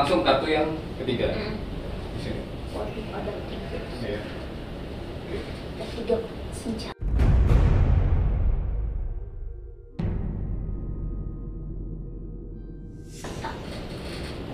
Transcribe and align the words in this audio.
langsung 0.00 0.24
kartu 0.24 0.48
yang 0.48 0.80
ketiga 0.96 1.28
Mm. 1.36 1.60
di 2.16 2.20
sini. 2.24 2.40
Ada 3.12 3.32
tiga. 3.52 3.78
Iya. 4.00 4.20
Senjata. 6.56 6.96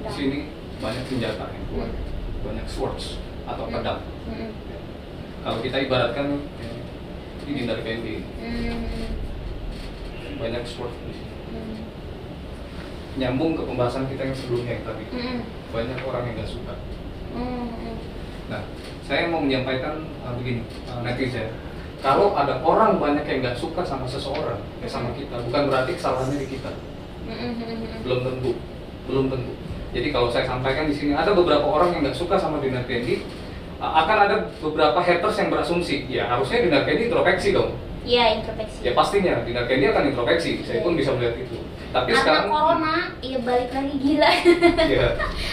Di 0.03 0.11
sini 0.11 0.39
banyak 0.83 1.05
senjata 1.07 1.47
yang 1.55 1.65
keluar, 1.71 1.91
banyak 2.43 2.67
swords 2.67 3.23
atau 3.47 3.71
pedang. 3.71 4.03
Mm. 4.27 4.51
Kalau 5.47 5.59
kita 5.63 5.79
ibaratkan 5.87 6.43
ini 7.47 7.55
dinner 7.55 7.79
candy, 7.87 8.27
Mm. 8.43 9.15
banyak 10.43 10.67
sword 10.67 10.91
di 11.07 11.15
sini. 11.15 11.87
Nyambung 13.17 13.57
ke 13.57 13.63
pembahasan 13.65 14.05
kita 14.13 14.29
yang 14.29 14.37
sebelumnya 14.37 14.73
yang 14.77 14.85
tadi. 14.85 15.05
Mm. 15.09 15.39
Banyak 15.73 15.99
orang 16.05 16.23
yang 16.29 16.35
nggak 16.37 16.51
suka. 16.53 16.75
Mm. 17.33 17.97
Nah, 18.53 18.63
saya 19.09 19.27
mau 19.33 19.41
menyampaikan 19.41 20.05
uh, 20.23 20.37
begini, 20.37 20.63
uh, 20.87 21.01
netizen. 21.01 21.49
Kalau 22.05 22.37
ada 22.37 22.61
orang 22.61 23.01
banyak 23.01 23.25
yang 23.25 23.39
nggak 23.41 23.57
suka 23.57 23.81
sama 23.83 24.05
seseorang, 24.05 24.61
ya 24.85 24.87
sama 24.87 25.11
kita, 25.17 25.41
bukan 25.49 25.63
berarti 25.73 25.97
kesalahannya 25.97 26.39
di 26.45 26.49
kita. 26.55 26.71
Mm. 27.25 28.05
Belum 28.05 28.21
tentu, 28.21 28.53
belum 29.09 29.25
tentu. 29.33 29.53
Jadi 29.97 30.09
kalau 30.13 30.29
saya 30.29 30.45
sampaikan 30.45 30.85
di 30.85 30.95
sini 30.95 31.17
ada 31.17 31.33
beberapa 31.33 31.65
orang 31.65 31.97
yang 31.97 32.05
nggak 32.05 32.19
suka 32.21 32.37
sama 32.37 32.61
Dinar 32.61 32.85
Candy, 32.85 33.25
uh, 33.81 33.93
akan 34.05 34.17
ada 34.29 34.37
beberapa 34.61 35.01
haters 35.01 35.41
yang 35.41 35.49
berasumsi, 35.49 36.05
ya 36.13 36.29
harusnya 36.29 36.69
Dinar 36.69 36.85
Candy 36.85 37.09
introspeksi 37.09 37.57
dong. 37.57 37.73
Iya, 38.07 38.25
introspeksi. 38.39 38.79
Ya 38.87 38.93
pastinya 38.95 39.43
Dinar 39.43 39.67
Candy 39.67 39.91
akan 39.91 40.15
introspeksi. 40.15 40.63
Saya 40.63 40.79
pun 40.87 40.95
bisa 40.95 41.11
melihat 41.19 41.35
itu. 41.43 41.59
Tapi 41.91 42.13
karena 42.13 42.23
sekarang, 42.23 42.47
corona, 42.51 42.97
iya 43.25 43.39
balik 43.43 43.71
lagi 43.75 43.95
gila. 43.99 44.31
ya, 44.95 45.07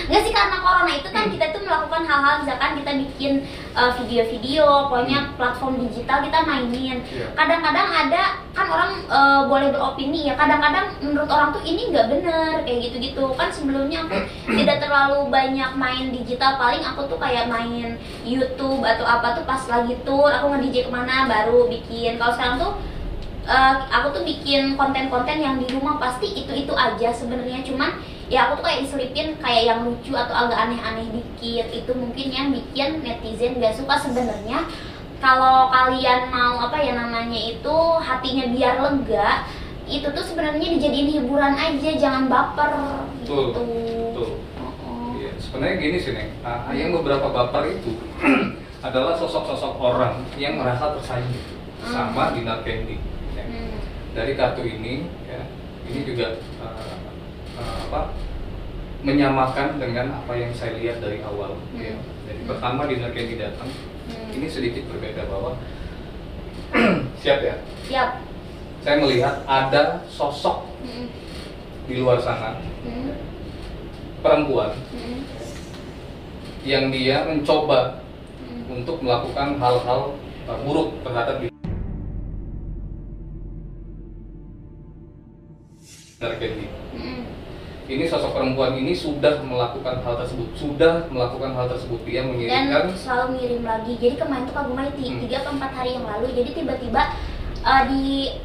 Enggak 0.06 0.22
sih 0.22 0.34
karena 0.34 0.58
corona 0.62 0.92
itu 0.94 1.10
kan 1.10 1.26
kita 1.34 1.46
tuh 1.50 1.62
melakukan 1.66 2.04
hal-hal 2.06 2.36
misalkan 2.46 2.72
kita 2.78 2.92
bikin 3.06 3.34
uh, 3.74 3.92
video-video, 3.98 4.90
pokoknya 4.90 5.34
platform 5.36 5.86
digital 5.86 6.22
kita 6.22 6.40
mainin. 6.46 7.02
Iya. 7.04 7.28
Kadang-kadang 7.34 7.90
ada 7.90 8.24
kan 8.54 8.68
orang 8.70 8.92
uh, 9.10 9.42
boleh 9.50 9.74
beropini 9.74 10.30
ya. 10.30 10.38
Kadang-kadang 10.38 10.94
menurut 11.02 11.30
orang 11.30 11.50
tuh 11.52 11.64
ini 11.66 11.90
nggak 11.90 12.08
bener 12.10 12.54
kayak 12.64 12.80
gitu-gitu. 12.90 13.26
Kan 13.34 13.50
sebelumnya 13.50 14.06
aku 14.06 14.18
tidak 14.54 14.78
terlalu 14.82 15.28
banyak 15.34 15.72
main 15.76 16.06
digital. 16.14 16.56
Paling 16.62 16.86
aku 16.86 17.10
tuh 17.10 17.18
kayak 17.18 17.50
main 17.50 17.98
YouTube 18.24 18.86
atau 18.86 19.06
apa 19.06 19.38
tuh 19.38 19.44
pas 19.44 19.62
lagi 19.66 19.98
tour, 20.06 20.30
aku 20.30 20.54
nge-DJ 20.54 20.88
ke 20.88 20.92
mana 20.94 21.26
baru 21.26 21.68
bikin. 21.68 22.22
Kalau 22.22 22.34
sekarang 22.38 22.58
tuh 22.62 22.74
eh, 23.44 23.76
aku 23.92 24.08
tuh 24.16 24.24
bikin 24.24 24.80
konten-konten 24.80 25.38
yang 25.42 25.60
di 25.60 25.68
rumah 25.74 26.00
pasti 26.00 26.32
itu-itu 26.32 26.72
aja 26.72 27.12
sebenarnya 27.12 27.60
cuman 27.66 28.00
ya 28.34 28.50
aku 28.50 28.58
tuh 28.58 28.66
kayak 28.66 28.82
diselipin 28.82 29.28
kayak 29.38 29.64
yang 29.70 29.80
lucu 29.86 30.18
atau 30.18 30.34
agak 30.34 30.58
aneh-aneh 30.58 31.06
dikit 31.14 31.70
itu 31.70 31.92
mungkin 31.94 32.28
yang 32.34 32.48
bikin 32.50 33.06
netizen 33.06 33.62
gak 33.62 33.78
suka 33.78 33.94
sebenarnya 34.02 34.66
kalau 35.22 35.70
kalian 35.70 36.34
mau 36.34 36.58
apa 36.60 36.82
ya 36.82 36.98
namanya 36.98 37.38
itu 37.38 37.76
hatinya 38.02 38.50
biar 38.50 38.82
lega 38.82 39.46
itu 39.86 40.08
tuh 40.10 40.26
sebenarnya 40.26 40.66
dijadiin 40.66 41.14
hiburan 41.14 41.54
aja 41.54 41.90
jangan 41.94 42.26
baper 42.26 42.74
gitu 43.22 43.54
betul. 43.54 44.30
Oh, 44.82 45.14
Iya, 45.14 45.32
sebenarnya 45.38 45.76
gini 45.78 45.98
sih 46.02 46.12
Neng, 46.12 46.32
Ah, 46.42 46.74
yang 46.74 46.90
beberapa 46.92 47.30
baper 47.30 47.70
itu 47.70 47.94
adalah 48.88 49.14
sosok-sosok 49.16 49.78
orang 49.78 50.26
yang 50.36 50.58
merasa 50.58 50.92
tersaing 50.98 51.38
sama 51.84 52.34
Dinar 52.34 52.64
Candy. 52.64 52.98
ya. 53.36 53.44
Hmm. 53.44 53.76
Dari 54.16 54.34
kartu 54.36 54.64
ini, 54.64 55.08
ya, 55.24 55.44
ini 55.88 56.00
juga 56.04 56.40
ah, 56.60 57.03
ah, 57.58 57.78
apa 57.84 58.02
menyamakan 59.04 59.76
dengan 59.78 60.16
apa 60.16 60.32
yang 60.32 60.56
saya 60.56 60.80
lihat 60.80 61.04
dari 61.04 61.20
awal. 61.20 61.60
ya. 61.76 61.92
Hmm. 61.92 62.02
Jadi 62.24 62.42
pertama 62.48 62.88
Dinar 62.88 63.12
Candy 63.12 63.36
datang, 63.36 63.68
Hmm. 64.04 64.32
ini 64.32 64.48
sedikit 64.48 64.88
berbeda 64.88 65.28
bahwa 65.28 65.60
siap 67.22 67.40
ya. 67.40 67.56
siap 67.84 68.10
Saya 68.80 69.00
melihat 69.00 69.44
ada 69.44 70.04
sosok 70.08 70.68
Hmm. 70.84 71.08
di 71.84 72.00
luar 72.00 72.20
sana 72.20 72.60
Hmm. 72.84 73.12
perempuan 74.20 74.72
Hmm. 74.92 75.20
yang 76.64 76.88
dia 76.88 77.28
mencoba 77.28 78.00
Hmm. 78.40 78.80
untuk 78.80 79.04
melakukan 79.04 79.60
hal-hal 79.60 80.16
uh, 80.48 80.58
buruk 80.64 80.96
terhadap 81.04 81.44
diri. 81.44 81.52
Dinar 86.20 86.40
Candy. 86.40 86.83
Hmm. 87.84 87.92
Ini 87.92 88.08
sosok 88.08 88.32
perempuan 88.32 88.74
ini 88.74 88.96
sudah 88.96 89.44
melakukan 89.44 90.00
hal 90.00 90.16
tersebut, 90.18 90.56
sudah 90.56 91.04
melakukan 91.10 91.52
hal 91.52 91.68
tersebut. 91.68 92.00
Dia 92.04 92.24
dan 92.24 92.32
mengirimkan 92.32 92.84
selalu 92.96 93.26
ngirim 93.36 93.64
lagi 93.64 93.94
jadi 93.98 94.16
kemarin 94.16 94.44
tuh 94.46 94.56
kagum 94.56 94.74
Maiti 94.74 95.04
Hmm. 95.06 95.20
tiga 95.20 95.36
atau 95.40 95.52
empat 95.52 95.72
hari 95.74 95.92
yang 95.94 96.06
lalu 96.06 96.28
jadi 96.32 96.50
tiba-tiba 96.54 97.02
uh, 97.62 97.84
di 97.86 98.04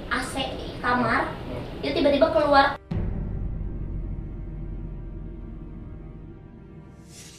AC 0.09 0.35
kamar 0.79 1.31
dia 1.79 1.91
tiba-tiba 1.93 2.27
keluar 2.29 2.75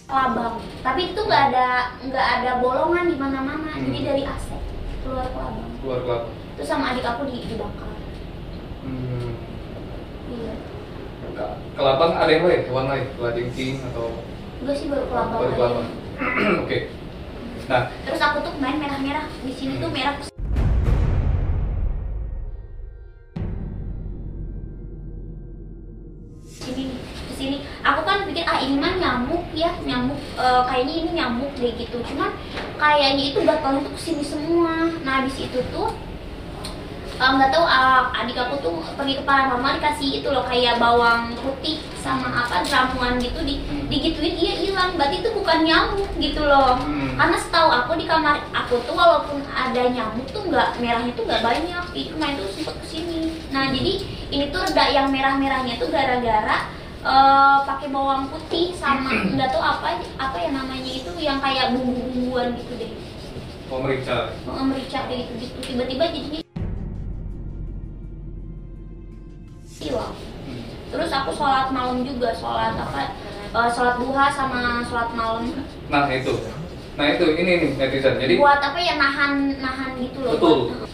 kelabang 0.06 0.56
tapi 0.81 1.14
itu 1.14 1.20
nggak 1.20 1.44
ada 1.52 1.68
nggak 2.02 2.28
ada 2.40 2.52
bolongan 2.58 3.06
di 3.08 3.16
mana-mana 3.16 3.70
Hmm. 3.70 3.86
jadi 3.86 4.00
dari 4.06 4.24
AC 4.24 4.48
keluar 5.04 5.28
kelabang 5.30 5.70
keluar 5.80 6.00
kelapa. 6.02 6.28
terus 6.56 6.68
sama 6.68 6.92
adik 6.92 7.06
aku 7.06 7.28
di 7.28 7.46
dibakar 7.46 7.92
Hmm. 8.80 9.36
iya 10.30 10.54
Kelabang 11.76 12.12
ada 12.20 12.32
yang 12.32 12.44
lain, 12.44 12.62
hewan 12.68 12.86
lain, 12.92 13.06
kelajengking 13.16 13.80
atau 13.92 14.12
enggak 14.60 14.76
sih 14.76 14.88
baru 14.92 15.06
kelabang 15.08 15.40
baru 15.40 15.54
kelabang. 15.56 15.88
Oke. 16.68 16.78
Nah, 17.70 17.88
terus 18.04 18.20
aku 18.20 18.38
tuh 18.44 18.54
main 18.60 18.76
merah-merah. 18.82 19.26
Di 19.46 19.54
sini 19.56 19.80
tuh 19.80 19.88
Hmm. 19.88 19.96
merah 19.96 20.16
sini 26.44 26.86
di 27.00 27.34
sini. 27.38 27.58
Aku 27.86 28.02
kan 28.04 28.28
pikir 28.28 28.44
ah 28.46 28.60
ini 28.60 28.76
mah 28.78 28.94
nyamuk 29.00 29.44
ya 29.56 29.72
nyamuk 29.86 30.20
eh, 30.38 30.62
kayaknya 30.68 30.94
ini 31.06 31.10
nyamuk 31.18 31.52
deh 31.58 31.72
gitu. 31.78 31.98
Cuman 32.04 32.36
kayaknya 32.78 33.24
itu 33.34 33.40
gatalnya 33.48 33.86
tuh 33.88 33.94
ke 33.96 34.02
sini 34.02 34.24
semua. 34.26 34.92
Nah 35.06 35.24
habis 35.24 35.38
itu 35.40 35.60
tuh 35.72 35.94
nggak 37.19 37.52
tahu 37.52 37.66
ah, 37.68 38.07
adik 38.16 38.40
aku 38.40 38.56
tuh 38.63 38.80
pergi 38.96 39.19
ke 39.19 39.24
paranormal 39.28 39.75
dikasih 39.75 40.24
itu 40.24 40.28
loh 40.31 40.47
kayak 40.47 40.80
bawang 40.80 41.35
putih 41.35 41.84
sama 42.00 42.31
apa 42.31 42.63
ramuan 42.63 43.19
gitu 43.19 43.44
di 43.44 43.59
Hmm. 43.59 43.91
digituin 43.91 44.40
iya 44.40 44.53
hilang. 44.56 44.96
Berarti 44.96 45.19
itu 45.19 45.30
bukan 45.35 45.68
nyamuk 45.68 46.07
gitu 46.16 46.47
loh. 46.47 46.80
Hmm. 46.80 47.19
karena 47.19 47.35
setahu 47.35 47.68
aku 47.68 48.00
di 48.00 48.07
kamar 48.07 48.40
aku 48.56 48.80
tuh 48.88 48.96
walaupun 48.96 49.44
ada 49.52 49.91
nyamuk 49.91 50.24
tuh 50.31 50.47
nggak 50.47 50.80
merahnya 50.80 51.12
tuh 51.12 51.28
nggak 51.28 51.44
banyak. 51.44 51.85
Itu 51.91 52.16
main 52.16 52.40
tuh 52.40 52.47
sempet 52.56 52.75
ke 52.80 52.88
sini 52.88 53.19
nah 53.50 53.68
jadi 53.68 53.94
ini 54.30 54.53
tuh 54.53 54.62
reda 54.62 54.86
yang 54.88 55.07
merah-merahnya 55.09 55.75
tuh 55.75 55.90
gara-gara 55.90 56.69
eh, 57.01 57.57
pakai 57.66 57.88
bawang 57.90 58.31
putih 58.31 58.72
sama 58.72 59.12
nggak 59.36 59.50
tahu 59.51 59.59
apa 59.59 59.97
apa 60.16 60.38
ya 60.40 60.50
namanya 60.56 60.88
itu 60.88 61.12
yang 61.19 61.44
kayak 61.44 61.75
bumbu-bumbuan 61.75 62.56
gitu 62.56 62.74
deh. 62.80 62.91
Eh, 64.47 64.63
merica 64.63 65.00
kayak 65.03 65.28
gitu 65.28 65.34
gitu 65.44 65.57
tiba-tiba 65.68 66.06
jadinya 66.09 66.40
Hmm. 69.80 70.62
terus 70.92 71.08
aku 71.10 71.32
sholat 71.32 71.72
malam 71.72 72.04
juga 72.04 72.36
sholat 72.36 72.76
apa 72.76 73.16
eh, 73.50 73.70
sholat 73.72 73.96
duha 73.96 74.26
sama 74.30 74.84
sholat 74.84 75.10
malam 75.14 75.48
Nah 75.88 76.06
itu, 76.12 76.36
nah 76.94 77.10
itu 77.10 77.26
ini 77.34 77.52
nih 77.58 77.70
netizen. 77.74 78.22
Jadi 78.22 78.38
buat 78.38 78.60
apa 78.60 78.78
ya 78.78 78.94
nahan 78.94 79.58
nahan 79.58 79.98
gitu 79.98 80.22
loh 80.22 80.38
Betul. 80.38 80.58
buat- 80.70 80.92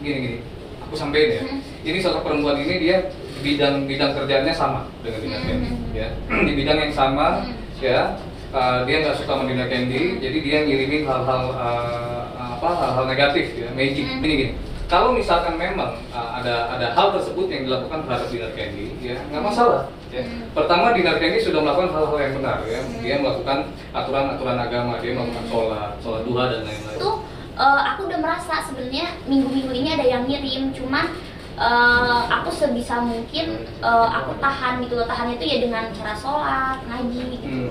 gini 0.00 0.18
gini, 0.18 0.38
aku 0.80 0.94
sampein 0.94 1.28
ya. 1.28 1.42
Hmm. 1.42 1.60
Ini 1.82 1.98
sosok 2.00 2.24
perempuan 2.24 2.56
ini 2.56 2.74
dia 2.78 2.96
bidang 3.40 3.84
bidang 3.84 4.14
kerjanya 4.14 4.48
sama 4.48 4.88
dengan 5.02 5.20
Dina 5.20 5.36
Hmm. 5.36 5.44
Candy, 5.44 5.70
ya. 5.92 6.08
Di 6.40 6.52
bidang 6.54 6.78
yang 6.78 6.94
sama, 6.94 7.26
Hmm. 7.44 7.52
ya. 7.82 8.00
uh, 8.48 8.86
dia 8.86 8.96
nggak 9.02 9.16
suka 9.18 9.32
sama 9.34 9.44
Dina 9.44 9.66
Candy, 9.66 10.02
jadi 10.22 10.38
dia 10.40 10.58
ngirimin 10.64 11.02
hal-hal 11.04 11.42
uh, 11.52 12.22
apa 12.32 12.68
hal-hal 12.70 13.04
negatif 13.04 13.44
ya, 13.58 13.68
magic. 13.74 14.06
Hmm. 14.06 14.22
Gini 14.22 14.34
gini. 14.38 14.52
Kalau 14.84 15.10
misalkan 15.10 15.56
memang 15.56 15.96
uh, 16.10 16.30
ada 16.38 16.68
ada 16.70 16.86
hal 16.92 17.16
tersebut 17.16 17.48
yang 17.48 17.64
dilakukan 17.64 18.04
terhadap 18.04 18.28
Dinar 18.28 18.52
Candy, 18.52 18.86
ya 19.00 19.16
nggak 19.32 19.42
masalah. 19.42 19.88
Ya. 20.12 20.22
Hmm. 20.22 20.46
Pertama 20.52 20.92
Dinar 20.92 21.16
Candy 21.16 21.40
sudah 21.40 21.60
melakukan 21.60 21.90
hal-hal 21.90 22.18
yang 22.20 22.34
benar, 22.36 22.58
ya. 22.64 22.78
Hmm. 22.78 23.00
Dia 23.00 23.14
melakukan 23.18 23.58
aturan-aturan 23.90 24.56
agama, 24.56 24.92
dia 25.00 25.12
melakukan 25.12 25.44
Hmm. 25.44 25.50
sholat, 25.50 25.90
sholat 25.98 26.22
duha 26.22 26.44
dan 26.52 26.60
lain-lain. 26.62 26.98
tuh 27.00 27.16
eh, 27.54 27.80
aku 27.86 28.00
udah 28.06 28.18
merasa 28.18 28.54
sebenarnya 28.62 29.06
minggu-minggu 29.24 29.72
ini 29.72 29.88
ada 29.90 30.04
yang 30.04 30.22
ngirim 30.26 30.70
cuman 30.70 31.06
eh, 31.54 32.22
aku 32.28 32.50
sebisa 32.50 32.98
mungkin 33.00 33.46
eh, 33.64 34.08
aku 34.10 34.34
tahan 34.38 34.82
gitu 34.82 34.94
loh 34.94 35.06
tahan 35.06 35.32
itu 35.32 35.44
ya 35.44 35.58
dengan 35.62 35.84
cara 35.90 36.12
sholat 36.12 36.78
ngaji 36.84 37.20
gitu 37.32 37.46
Hmm. 37.46 37.70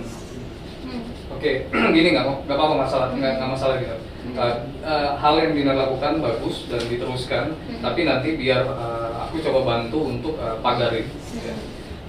Hmm. 0.83 1.03
Oke, 1.35 1.67
gini 1.95 2.07
nggak 2.11 2.25
nggak 2.43 2.55
apa-apa 2.55 2.75
masalah 2.79 3.07
nggak 3.11 3.31
nggak 3.37 3.49
masalah 3.51 3.75
gitu. 3.77 3.95
Hmm. 4.33 4.41
Uh, 4.41 4.55
uh, 4.81 5.09
hal 5.15 5.37
yang 5.37 5.53
Dina 5.53 5.73
lakukan 5.77 6.17
bagus 6.17 6.65
dan 6.65 6.81
diteruskan, 6.89 7.53
Hmm. 7.53 7.81
tapi 7.85 8.01
nanti 8.03 8.33
biar 8.33 8.65
uh, 8.65 9.29
aku 9.29 9.37
coba 9.39 9.61
bantu 9.63 10.09
untuk 10.09 10.35
uh, 10.37 10.57
pagarin, 10.59 11.05
ya. 11.37 11.53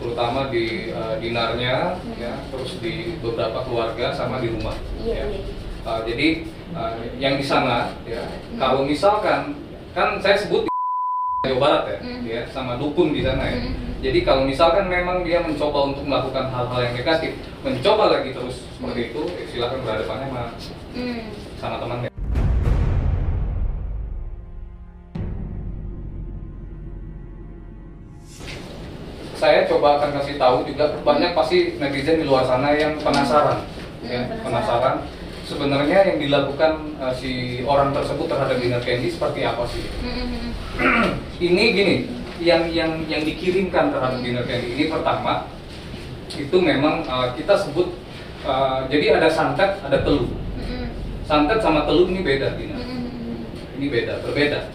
terutama 0.00 0.48
di 0.48 0.88
uh, 0.90 1.16
dinarnya 1.16 2.00
ya 2.16 2.32
terus 2.48 2.80
di 2.80 3.14
beberapa 3.20 3.62
keluarga 3.62 4.10
sama 4.10 4.40
di 4.40 4.50
rumah 4.50 4.74
Iya, 5.00 5.22
ya. 5.22 5.40
Uh, 5.84 6.00
jadi 6.04 6.48
uh, 6.72 6.92
yang 7.16 7.36
di 7.36 7.44
sana 7.44 7.92
ya 8.04 8.24
kalau 8.56 8.84
misalkan 8.84 9.54
kan 9.92 10.16
saya 10.18 10.34
sebut 10.36 10.64
di 10.64 10.72
Jawa 11.44 11.60
Barat 11.60 11.82
ya, 11.86 11.98
Hmm. 12.00 12.20
ya 12.24 12.40
sama 12.48 12.80
dukun 12.80 13.12
di 13.12 13.20
sana 13.20 13.44
ya. 13.52 13.60
Hmm. 13.60 13.76
Jadi 14.00 14.20
kalau 14.20 14.44
misalkan 14.44 14.88
memang 14.88 15.24
dia 15.24 15.40
mencoba 15.40 15.92
untuk 15.92 16.04
melakukan 16.04 16.48
hal-hal 16.48 16.80
yang 16.82 16.94
negatif, 16.96 17.36
mencoba 17.60 18.12
lagi 18.12 18.32
terus 18.32 18.64
seperti 18.76 19.12
itu, 19.12 19.22
ya 19.28 19.44
silakan 19.48 19.80
berhadapannya 19.84 20.26
sama, 20.28 20.44
Hmm. 20.92 21.22
sama 21.56 21.76
temannya. 21.80 22.13
Coba 29.84 30.00
akan 30.00 30.16
kasih 30.16 30.40
tahu 30.40 30.64
juga 30.64 30.96
banyak 31.04 31.36
pasti 31.36 31.76
netizen 31.76 32.16
di 32.16 32.24
luar 32.24 32.48
sana 32.48 32.72
yang 32.72 32.96
penasaran, 32.96 33.68
ya, 34.00 34.16
Hmm, 34.24 34.40
penasaran. 34.40 34.40
penasaran. 34.48 34.96
Sebenarnya 35.44 36.08
yang 36.08 36.16
dilakukan 36.24 36.96
uh, 36.96 37.12
si 37.12 37.60
orang 37.68 37.92
tersebut 37.92 38.24
terhadap 38.24 38.56
dinner 38.56 38.80
candy 38.80 39.12
seperti 39.12 39.44
apa 39.44 39.60
sih? 39.68 39.84
Ini 41.36 41.64
gini 41.76 41.96
yang 42.40 42.64
yang 42.72 43.04
yang 43.12 43.28
dikirimkan 43.28 43.92
terhadap 43.92 44.24
dinner 44.24 44.48
candy 44.48 44.72
ini 44.72 44.88
pertama 44.88 45.52
itu 46.32 46.56
memang 46.56 47.04
uh, 47.04 47.36
kita 47.36 47.52
sebut 47.60 47.92
uh, 48.48 48.88
jadi 48.88 49.20
ada 49.20 49.28
santet 49.28 49.84
ada 49.84 50.00
telur 50.00 50.32
santet 51.28 51.60
sama 51.60 51.84
telur 51.84 52.08
ini 52.08 52.24
beda 52.24 52.56
Hmm. 52.56 53.44
ini 53.76 53.86
beda 53.86 54.24
berbeda 54.24 54.72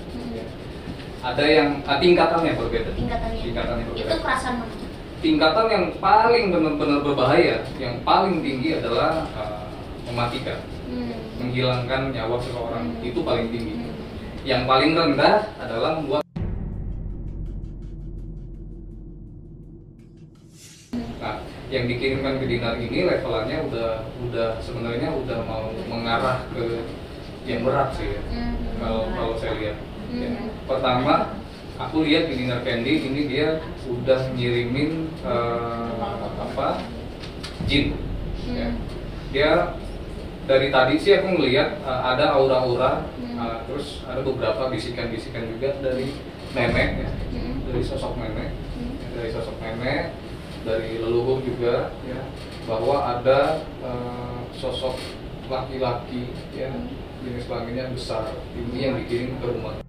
ada 1.20 1.44
yang 1.44 1.82
uh, 1.84 1.98
tingkatannya 1.98 2.54
berbeda 2.56 2.94
Tingkatannya. 2.94 3.42
tingkatannya 3.42 3.84
Itu 3.90 3.92
berbeda 4.06 4.22
kerasan 4.22 4.54
mana? 4.62 4.89
Tingkatan 5.20 5.68
yang 5.68 5.86
paling 6.00 6.52
benar-benar 6.52 7.00
berbahaya 7.04 7.60
yang 7.76 8.00
paling 8.08 8.40
tinggi 8.40 8.80
adalah 8.80 9.28
uh, 9.36 9.68
mematikan 10.08 10.60
Hmm. 10.90 11.14
menghilangkan 11.38 12.10
nyawa 12.10 12.42
seseorang 12.42 12.90
Hmm. 12.98 13.06
itu 13.06 13.20
paling 13.22 13.54
tinggi 13.54 13.78
Hmm. 13.78 13.94
yang 14.42 14.66
paling 14.66 14.98
rendah 14.98 15.46
adalah 15.62 16.02
membuat 16.02 16.26
Nah, 21.20 21.36
yang 21.70 21.86
dikirimkan 21.86 22.40
ke 22.40 22.46
dinar 22.48 22.80
ini 22.80 23.06
levelannya 23.06 23.58
udah 23.70 23.90
udah 24.24 24.50
sebenarnya 24.64 25.12
udah 25.14 25.40
mau 25.46 25.68
mengarah 25.92 26.48
ke 26.56 26.82
yang 27.46 27.62
berat 27.68 27.92
sih 27.94 28.08
ya. 28.18 28.22
Hmm. 28.34 28.56
Kalau 28.80 29.02
kalau 29.14 29.34
saya 29.38 29.54
lihat. 29.60 29.78
Ya. 30.16 30.32
Hmm. 30.32 30.48
Pertama, 30.66 31.14
aku 31.80 32.04
lihat 32.04 32.28
di 32.28 32.44
dinar 32.44 32.60
candy 32.62 33.08
ini 33.08 33.22
dia 33.32 33.64
udah 33.88 34.36
ngirimin 34.36 35.08
eh, 35.24 35.92
apa 36.44 36.84
jin. 37.66 37.96
Ya. 38.52 38.68
Hmm. 38.68 38.76
Dia 39.32 39.52
dari 40.44 40.68
tadi 40.74 41.00
sih 41.00 41.16
aku 41.16 41.40
ngelihat 41.40 41.80
eh, 41.80 42.02
ada 42.04 42.36
aura-aura, 42.36 43.08
Hmm. 43.16 43.40
eh, 43.40 43.58
terus 43.72 44.04
ada 44.04 44.20
beberapa 44.20 44.68
bisikan-bisikan 44.68 45.48
juga 45.56 45.80
dari 45.80 46.12
nenek 46.52 46.90
ya, 47.08 47.10
Hmm. 47.32 47.64
dari 47.72 47.82
sosok 47.82 48.20
nenek 48.20 48.52
Hmm. 48.76 48.94
dari 49.16 49.30
sosok 49.32 49.56
nenek, 49.64 50.12
dari 50.68 51.00
leluhur 51.00 51.40
juga 51.48 51.96
ya 52.04 52.20
bahwa 52.68 53.18
ada 53.18 53.64
eh, 53.80 54.38
sosok 54.60 55.00
laki-laki 55.48 56.36
ya 56.52 56.68
Hmm. 56.76 56.92
jenis 57.24 57.48
kelaminnya 57.48 57.92
besar 57.96 58.36
ini 58.52 58.78
yang 58.84 58.96
dikirim 59.00 59.40
ke 59.40 59.48
rumah. 59.48 59.80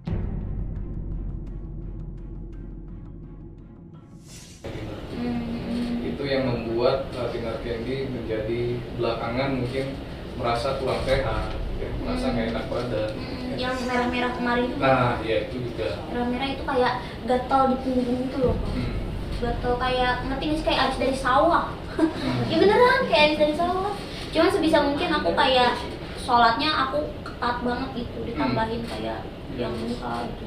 Belakangan 9.31 9.51
mungkin 9.57 9.87
merasa 10.35 10.69
kurang 10.75 11.01
sehat, 11.07 11.51
ya, 11.79 11.89
merasa 12.03 12.27
Hmm. 12.27 12.35
nggak 12.35 12.47
enak 12.51 12.65
badan. 12.67 13.11
Hmm. 13.15 13.39
ya. 13.47 13.55
Yang 13.61 13.77
merah-merah 13.85 14.33
kemarin 14.35 14.69
Nah, 14.75 15.15
ya 15.23 15.37
itu 15.45 15.57
juga. 15.61 15.89
merah-merah 16.09 16.49
itu 16.49 16.63
kayak 16.65 16.93
gatal 17.27 17.63
di 17.69 17.77
punggung 17.81 18.21
itu 18.27 18.39
loh. 18.41 18.57
Hmm. 18.75 18.95
gatal 19.41 19.75
kayak 19.79 20.13
ngerti 20.23 20.45
nggak 20.45 20.59
sih 20.59 20.67
kayak 20.67 20.81
abis 20.85 20.99
dari 20.99 21.17
sawah 21.17 21.65
Hmm. 21.97 22.45
ya 22.53 22.57
beneran 22.59 23.03
kayak 23.09 23.25
abis 23.25 23.39
dari 23.39 23.55
sawah 23.57 23.93
cuman 24.31 24.51
sebisa 24.53 24.79
mungkin 24.85 25.09
aku 25.11 25.31
kayak 25.33 25.73
sholatnya 26.19 26.69
aku 26.69 26.99
ketat 27.25 27.57
banget 27.65 27.89
gitu 27.97 28.19
ditambahin 28.23 28.83
kayak 28.85 29.25
yang 29.57 29.73
muka 29.73 30.29
gitu 30.29 30.45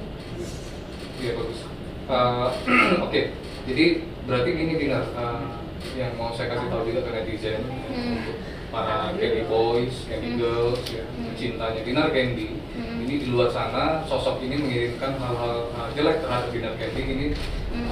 Iya 1.16 1.32
bagus. 1.34 1.60
Uh, 2.04 2.48
Oke, 3.06 3.32
jadi 3.64 3.86
berarti 4.26 4.50
gini 4.52 4.74
Dinar, 4.76 5.08
uh, 5.16 5.56
yang 5.94 6.14
mau 6.14 6.30
saya 6.30 6.52
kasih 6.52 6.68
tahu 6.68 6.84
juga 6.86 7.02
ke 7.02 7.12
netizen, 7.16 7.64
Hmm. 7.64 8.20
untuk 8.20 8.38
para 8.74 9.14
Candy 9.14 9.46
Boys, 9.46 9.94
Candy 10.10 10.34
Hmm. 10.34 10.40
Girls, 10.42 10.82
ya, 10.90 11.06
Hmm. 11.06 11.38
cintanya 11.38 11.82
Dinar 11.86 12.10
Candy. 12.10 12.58
Hmm. 12.74 13.06
Ini 13.06 13.14
di 13.22 13.28
luar 13.30 13.54
sana 13.54 14.02
sosok 14.10 14.42
ini 14.42 14.58
mengirimkan 14.58 15.14
hal-hal 15.22 15.70
jelek 15.94 16.26
terhadap 16.26 16.50
Dinar 16.50 16.74
Candy 16.82 17.02
ini 17.06 17.28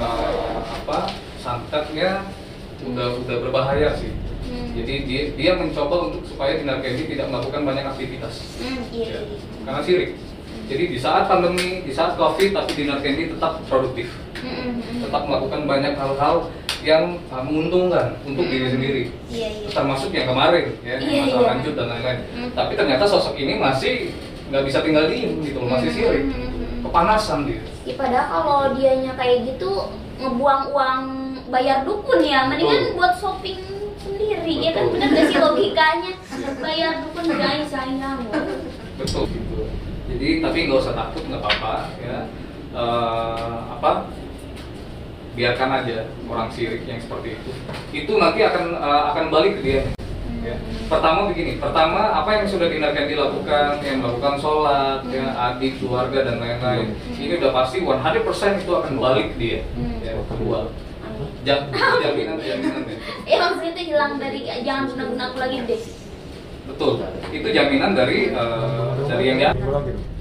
uh, 0.02 0.66
apa 0.66 1.14
santetnya 1.38 2.26
udah 2.82 3.22
udah 3.22 3.38
berbahaya 3.46 3.94
sih. 3.94 4.10
Jadi 4.52 5.06
dia 5.06 5.22
dia 5.38 5.52
mencoba 5.54 6.10
untuk 6.10 6.26
supaya 6.26 6.58
Dinar 6.58 6.82
Candy 6.82 7.06
tidak 7.06 7.30
melakukan 7.30 7.62
banyak 7.62 7.86
aktivitas 7.86 8.42
iya 8.58 9.06
ya, 9.06 9.20
iya 9.22 9.38
karena 9.62 9.82
sirik. 9.86 10.12
Jadi 10.66 10.84
di 10.88 10.98
saat 10.98 11.28
pandemi, 11.28 11.84
di 11.84 11.92
saat 11.92 12.16
covid, 12.16 12.56
tapi 12.56 12.72
Dinar 12.74 13.04
Candy 13.04 13.30
tetap 13.30 13.60
produktif, 13.68 14.08
tetap 14.98 15.24
melakukan 15.28 15.68
banyak 15.68 15.94
hal-hal 15.94 16.48
yang 16.82 17.04
uh, 17.28 17.42
menguntungkan 17.42 18.18
untuk 18.22 18.44
diri 18.44 18.66
Hmm. 18.66 18.74
sendiri, 18.74 19.04
iya 19.30 19.48
iya 19.48 19.68
termasuk 19.70 20.10
yang 20.10 20.28
kemarin, 20.28 20.66
ya, 20.82 20.96
Iya, 20.98 21.22
masalah 21.22 21.38
iya. 21.38 21.50
lanjut 21.54 21.74
dan 21.74 21.88
lain-lain. 21.88 22.20
Hmm. 22.32 22.50
Tapi 22.52 22.72
ternyata 22.74 23.04
sosok 23.06 23.36
ini 23.36 23.54
masih 23.56 23.94
nggak 24.50 24.64
bisa 24.66 24.78
tinggal 24.82 25.06
diem 25.06 25.34
gitu, 25.40 25.58
loh, 25.58 25.70
masih 25.70 25.90
Hmm, 25.90 25.98
sirik, 25.98 26.24
hmm, 26.28 26.82
kepanasan 26.84 27.40
dia. 27.46 27.62
Ya, 27.82 27.94
padahal 27.96 28.26
kalau 28.28 28.58
dianya 28.74 29.14
kayak 29.14 29.38
gitu 29.46 29.70
ngebuang 30.18 30.64
uang 30.70 31.02
bayar 31.48 31.82
dukun 31.82 32.20
ya, 32.20 32.46
mendingan 32.46 32.82
Betul. 32.84 32.96
buat 32.96 33.14
shopping 33.16 33.60
sendiri 33.98 34.54
ya 34.60 34.72
kan 34.72 34.84
Betul. 34.84 34.94
bener 34.98 35.10
gak 35.12 35.26
sih 35.28 35.38
logikanya 35.46 36.14
bayar 36.58 36.92
dukun 37.00 37.26
guys 37.32 37.68
sayang 37.68 38.20
Betul 38.98 39.24
gitu. 39.28 39.66
Jadi 40.08 40.28
tapi 40.40 40.58
nggak 40.66 40.80
usah 40.80 40.94
takut, 40.94 41.24
nggak 41.24 41.40
apa-apa 41.40 41.74
ya. 41.98 42.18
Eh, 42.72 43.56
apa? 43.72 43.92
Biarkan 45.42 45.74
aja 45.74 46.06
orang 46.30 46.54
sirik 46.54 46.86
yang 46.86 47.02
seperti 47.02 47.34
itu. 47.34 47.50
Itu 48.06 48.22
nanti 48.22 48.46
akan 48.46 48.78
eh, 48.78 49.04
akan 49.10 49.26
balik 49.34 49.58
ke 49.58 49.62
dia. 49.66 49.82
Ya. 50.46 50.54
Pertama 50.86 51.34
begini, 51.34 51.58
pertama 51.58 52.14
apa 52.14 52.30
yang 52.38 52.46
sudah 52.46 52.70
dinarkan 52.70 53.10
dilakukan, 53.10 53.82
yang 53.82 54.06
melakukan 54.06 54.38
sholat, 54.42 55.02
ya, 55.10 55.34
adik, 55.34 55.82
keluarga 55.82 56.26
dan 56.26 56.42
lain-lain, 56.42 56.98
ini 57.14 57.38
udah 57.38 57.54
pasti 57.54 57.86
100% 57.86 58.62
itu 58.62 58.74
akan 58.74 58.94
balik 58.98 59.34
ke 59.34 59.36
dia. 59.38 59.60
Hmm. 59.78 60.02
Ya, 60.02 60.18
kedua, 60.26 60.74
Amin. 61.06 61.30
jam, 61.46 61.70
jaminan 62.06 62.42
jaminan 62.42 62.82
ya. 62.90 62.98
ya 63.30 63.38
maksudnya 63.38 63.70
itu 63.74 63.82
hilang 63.94 64.18
dari 64.18 64.40
jangan 64.66 64.84
guna-guna 64.90 65.24
aku 65.30 65.38
lagi 65.42 65.58
deh 65.70 65.82
Betul, 66.70 66.92
itu 67.34 67.48
jaminan 67.54 67.92
dari 67.94 68.20
eh, 68.34 68.90
dari 69.10 69.24
yang 69.26 69.40
ya. 69.42 69.52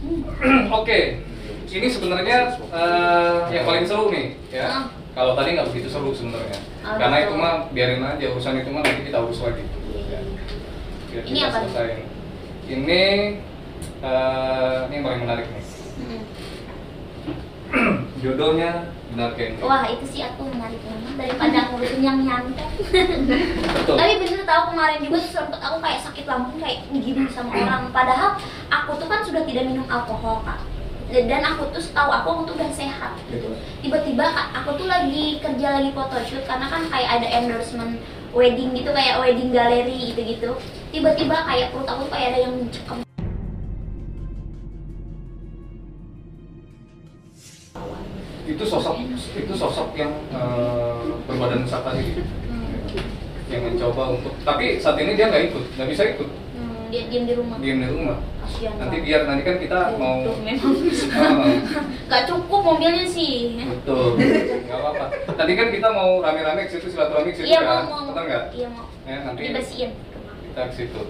Oke, 0.80 1.24
ini 1.64 1.88
sebenarnya 1.88 2.60
eh, 2.60 3.36
yang 3.56 3.64
paling 3.64 3.84
seru 3.88 4.12
nih, 4.12 4.36
ya. 4.52 4.92
Kalau 5.10 5.32
tadi 5.34 5.48
nggak 5.52 5.68
begitu 5.68 5.88
seru 5.88 6.10
sebenarnya, 6.10 6.58
Ah, 6.80 6.94
karena 6.96 7.16
gitu. 7.18 7.26
itu 7.26 7.34
mah 7.36 7.54
biarin 7.70 8.00
aja 8.00 8.26
urusan 8.30 8.54
itu 8.56 8.70
mah 8.70 8.80
nanti 8.80 9.02
kita 9.04 9.18
urus 9.18 9.40
lagi. 9.40 9.64
Ya. 10.06 10.20
Biar 11.10 11.22
Ini 11.24 11.34
kita 11.34 11.46
apa 11.46 11.56
nih? 11.56 11.66
selesaiin. 11.66 12.00
Ini 12.68 13.02
eh, 14.00 14.76
ini 14.86 14.94
yang 14.94 15.04
paling 15.04 15.20
menarik 15.20 15.46
nih. 15.46 15.64
Hmm. 15.98 16.22
Judulnya 18.22 18.70
benar 19.10 19.34
Candy. 19.34 19.58
wah 19.58 19.82
itu 19.84 20.06
sih 20.06 20.22
aku 20.22 20.46
menarik 20.46 20.78
banget 20.80 21.14
daripada 21.18 21.58
ngurusin 21.66 21.98
yang 21.98 22.22
nyantai 22.22 22.70
Betul. 23.74 23.98
tapi 23.98 24.22
bener 24.22 24.46
tau 24.46 24.70
kemarin 24.70 25.02
juga 25.02 25.18
sempet 25.18 25.58
aku 25.58 25.82
kayak 25.82 25.98
sakit 25.98 26.24
lambung 26.30 26.62
kayak 26.62 26.86
digigit 26.94 27.26
sama 27.26 27.50
orang 27.58 27.90
padahal 27.90 28.38
aku 28.70 29.02
tuh 29.02 29.10
kan 29.10 29.26
sudah 29.26 29.42
tidak 29.42 29.66
minum 29.66 29.82
alkohol 29.90 30.46
kak 30.46 30.62
dan 31.10 31.42
aku 31.42 31.66
tuh 31.74 31.82
tahu 31.90 32.10
aku 32.10 32.28
tuh 32.46 32.54
udah 32.54 32.70
sehat 32.70 33.18
gitu 33.26 33.50
tiba-tiba 33.82 34.30
aku 34.54 34.78
tuh 34.78 34.86
lagi 34.86 35.42
kerja 35.42 35.82
lagi 35.82 35.90
photoshoot 35.90 36.46
karena 36.46 36.66
kan 36.70 36.86
kayak 36.86 37.10
ada 37.18 37.26
endorsement 37.42 37.98
wedding 38.30 38.70
gitu 38.78 38.94
kayak 38.94 39.18
wedding 39.18 39.50
galeri 39.50 40.14
gitu-gitu 40.14 40.54
tiba-tiba 40.94 41.42
kayak 41.50 41.74
perut 41.74 41.90
aku 41.90 42.06
tuh 42.06 42.12
kayak 42.14 42.28
ada 42.34 42.40
yang 42.46 42.54
mencekam 42.54 43.02
Itu 48.50 48.66
sosok 48.66 48.98
itu 49.38 49.54
sosok 49.54 49.94
yang 49.94 50.10
eh, 50.34 51.06
berbadan 51.30 51.62
besar 51.62 51.86
tadi, 51.86 52.18
Hmm. 52.50 52.82
yang 53.46 53.62
mencoba 53.62 54.18
untuk. 54.18 54.34
Tapi 54.42 54.82
saat 54.82 54.98
ini 54.98 55.14
dia 55.14 55.30
nggak 55.30 55.54
ikut, 55.54 55.64
nggak 55.78 55.88
bisa 55.94 56.02
ikut. 56.18 56.26
Hmm. 56.90 56.98
dia 56.98 57.02
diem 57.06 57.24
di 57.30 57.34
rumah. 57.38 57.56
Diem 57.62 57.78
di 57.78 57.88
rumah. 57.88 58.18
Kasihan 58.42 58.74
nanti 58.82 58.96
banget. 58.98 59.06
biar 59.06 59.20
nanti 59.30 59.42
kan 59.46 59.56
kita 59.62 59.78
mau 59.94 60.18
Tuh, 60.26 60.36
memang. 60.42 60.74
Nggak 62.10 62.22
cukup 62.26 62.60
mobilnya 62.66 63.06
sih. 63.06 63.54
Betul. 63.62 64.18
Nggak 64.66 64.78
apa-apa. 64.82 65.04
Tadi 65.38 65.52
kan 65.54 65.68
kita 65.70 65.88
mau 65.94 66.10
rame-rame 66.18 66.66
ke 66.66 66.70
situ 66.74 66.90
silaturahmi 66.90 67.30
ke 67.30 67.36
situ 67.38 67.46
iya 67.46 67.62
kan? 67.62 67.86
mau 67.86 68.02
mau. 68.02 68.10
Betul 68.10 68.24
nggak? 68.26 68.44
Iya 68.50 68.68
mau. 68.74 68.86
Ya 69.06 69.16
nanti 69.22 69.40
dibersihin 69.46 69.90
kita 70.50 70.60
ke 70.66 70.74
situ. 70.74 71.02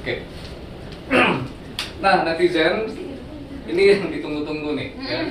Oke. 0.00 0.14
Nah 2.02 2.26
netizen 2.26 2.90
ini 3.62 3.94
yang 3.94 4.10
ditunggu-tunggu 4.10 4.74
nih 4.74 4.90
ya. 5.06 5.22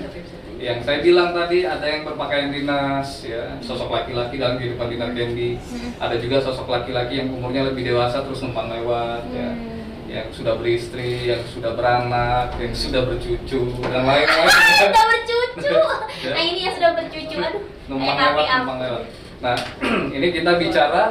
Yang 0.62 0.78
saya 0.86 1.02
bilang 1.02 1.34
tadi 1.34 1.66
ada 1.66 1.82
yang 1.82 2.06
berpakaian 2.06 2.54
dinas 2.54 3.26
ya 3.26 3.58
sosok 3.60 3.90
laki-laki 3.90 4.38
dalam 4.38 4.62
kehidupan 4.62 4.88
dinar 4.88 5.10
Candy 5.12 5.58
Hmm. 5.58 5.92
ada 5.98 6.16
juga 6.16 6.38
sosok 6.38 6.70
laki-laki 6.70 7.18
yang 7.18 7.34
umurnya 7.34 7.66
lebih 7.66 7.82
dewasa 7.84 8.22
terus 8.22 8.46
numpang 8.46 8.70
lewat 8.70 9.26
ya. 9.34 9.50
Hmm. 9.50 9.82
yang 10.06 10.28
sudah 10.30 10.54
beristri 10.56 11.34
yang 11.34 11.42
sudah 11.50 11.74
beranak 11.74 12.54
yang 12.62 12.76
sudah 12.78 13.08
bercucu 13.08 13.74
dan 13.82 14.06
lain-lain. 14.06 14.54
Sudah 14.82 15.04
bercucu. 15.08 15.78
Nah 16.36 16.42
ini 16.46 16.60
yang 16.62 16.76
sudah 16.78 16.92
bercucu. 16.94 17.38
Aduh 17.42 17.64
numpang 17.90 18.14
kayak 18.14 18.34
lewat 18.38 18.58
numpang 18.62 18.80
lewat. 18.86 19.04
Nah 19.42 19.56
ini 20.16 20.28
kita 20.30 20.52
bicara 20.62 21.04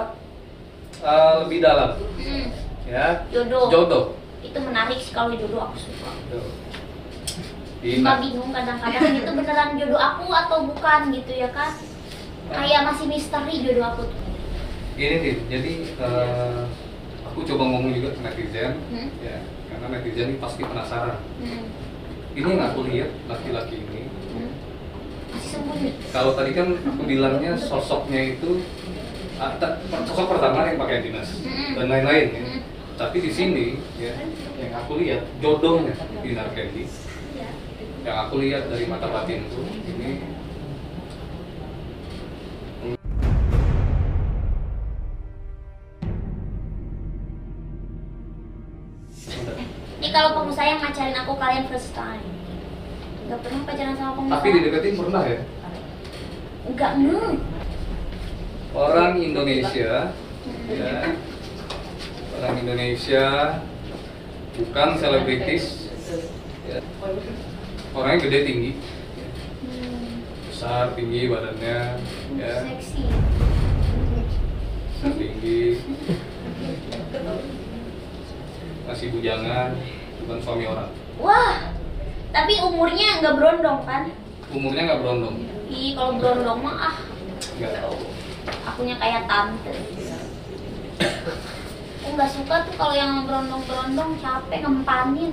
uh, 1.02 1.32
lebih 1.42 1.58
dalam. 1.58 1.98
Hmm. 2.22 2.46
ya. 2.86 3.26
Jodoh. 3.34 3.66
Jodoh. 3.66 4.04
Itu 4.46 4.58
menarik 4.62 5.00
sih 5.02 5.10
kalau 5.10 5.34
jodoh 5.34 5.66
aku 5.66 5.76
suka 5.80 6.10
suka 7.80 8.12
bingung 8.20 8.50
kadang-kadang 8.50 9.14
itu 9.20 9.30
beneran 9.30 9.70
jodoh 9.74 9.96
aku 9.96 10.26
atau 10.28 10.58
bukan 10.68 11.00
gitu 11.10 11.32
ya 11.32 11.48
kan 11.50 11.72
kayak 12.46 12.84
masih 12.84 13.06
misteri 13.06 13.54
jodoh 13.60 13.86
aku 13.86 14.02
tuh 14.04 14.18
Gini 14.90 15.16
nih, 15.16 15.36
jadi 15.48 15.72
eh, 15.96 16.60
aku 17.24 17.40
coba 17.46 17.62
ngomong 17.64 17.88
juga 17.94 18.12
ke 18.12 18.20
netizen, 18.20 18.76
Hmm. 18.92 19.08
ya, 19.24 19.40
karena 19.64 19.96
netizen 19.96 20.28
ini 20.28 20.36
pasti 20.36 20.60
penasaran. 20.60 21.16
hmm. 21.40 21.64
Ini 22.36 22.48
yang 22.52 22.62
aku 22.68 22.84
lihat 22.84 23.08
laki-laki 23.24 23.80
ini, 23.80 24.12
Hmm. 24.28 24.52
kalau 26.12 26.36
tadi 26.36 26.52
kan 26.52 26.76
aku 26.76 27.02
bilangnya 27.02 27.56
sosoknya 27.56 28.36
itu 28.36 28.60
ah, 29.40 29.56
sosok 30.04 30.36
pertama 30.36 30.68
yang 30.68 30.76
pakai 30.76 31.00
dinas 31.00 31.32
Hmm. 31.40 31.80
dan 31.80 31.86
lain-lain 31.88 32.26
ya. 32.28 32.42
Hmm. 32.44 32.60
Tapi 33.00 33.16
di 33.24 33.30
sini 33.32 33.66
ya, 33.96 34.12
yang 34.60 34.72
aku 34.76 35.00
lihat 35.00 35.24
jodohnya 35.40 35.96
di 36.20 36.36
Narkendi, 36.36 36.84
Iya. 36.84 36.92
Yang 38.00 38.16
aku 38.26 38.40
lihat 38.40 38.72
dari 38.72 38.88
mata 38.88 39.08
batin 39.12 39.44
tuh 39.52 39.64
ini. 39.84 40.24
Ini 50.00 50.08
kalau 50.16 50.32
pengusaha 50.32 50.64
yang 50.64 50.80
ngajarin 50.80 51.12
aku 51.12 51.36
kalian 51.36 51.68
first 51.68 51.92
time. 51.92 52.24
Nggak 53.28 53.40
pernah 53.44 53.60
pacaran 53.68 53.94
sama 54.00 54.12
pengusaha. 54.16 54.36
Tapi 54.40 54.48
dideketin 54.56 54.94
pernah 54.96 55.22
ya? 55.28 55.40
Nggak 56.72 56.92
nu 57.04 57.20
orang 58.72 59.12
Indonesia 59.20 60.08
ya. 60.72 60.94
Orang 62.40 62.54
Indonesia 62.64 63.24
bukan 64.56 64.88
selebritis 64.96 65.92
ya. 66.64 66.80
Orangnya 67.94 68.24
gede 68.26 68.38
tinggi. 68.46 68.70
Hmm. 69.60 70.22
besar 70.50 70.84
tinggi 70.94 71.20
badannya 71.26 71.78
ya. 72.38 72.54
Seksi. 72.66 73.02
Besar 74.94 75.12
tinggi. 75.16 75.60
Masih 78.86 79.06
bujangan 79.14 79.68
bukan 80.22 80.38
suami 80.42 80.64
orang. 80.66 80.90
Wah 81.18 81.74
tapi 82.30 82.52
umurnya 82.62 83.18
nggak 83.18 83.34
berondong 83.34 83.80
kan? 83.86 84.02
Umurnya 84.54 84.82
nggak 84.86 85.00
berondong. 85.02 85.36
Ih 85.70 85.94
kalau 85.98 86.18
berondong 86.18 86.58
mah 86.62 86.76
ah. 86.92 86.96
Nggak 87.58 87.90
akunya 88.66 88.96
kayak 88.96 89.28
tante 89.28 89.72
aku 92.00 92.16
nggak 92.16 92.32
suka 92.32 92.54
tuh 92.64 92.74
kalau 92.80 92.96
yang 92.96 93.28
berondong-berondong 93.28 94.16
capek 94.24 94.64
ngempanin. 94.64 95.32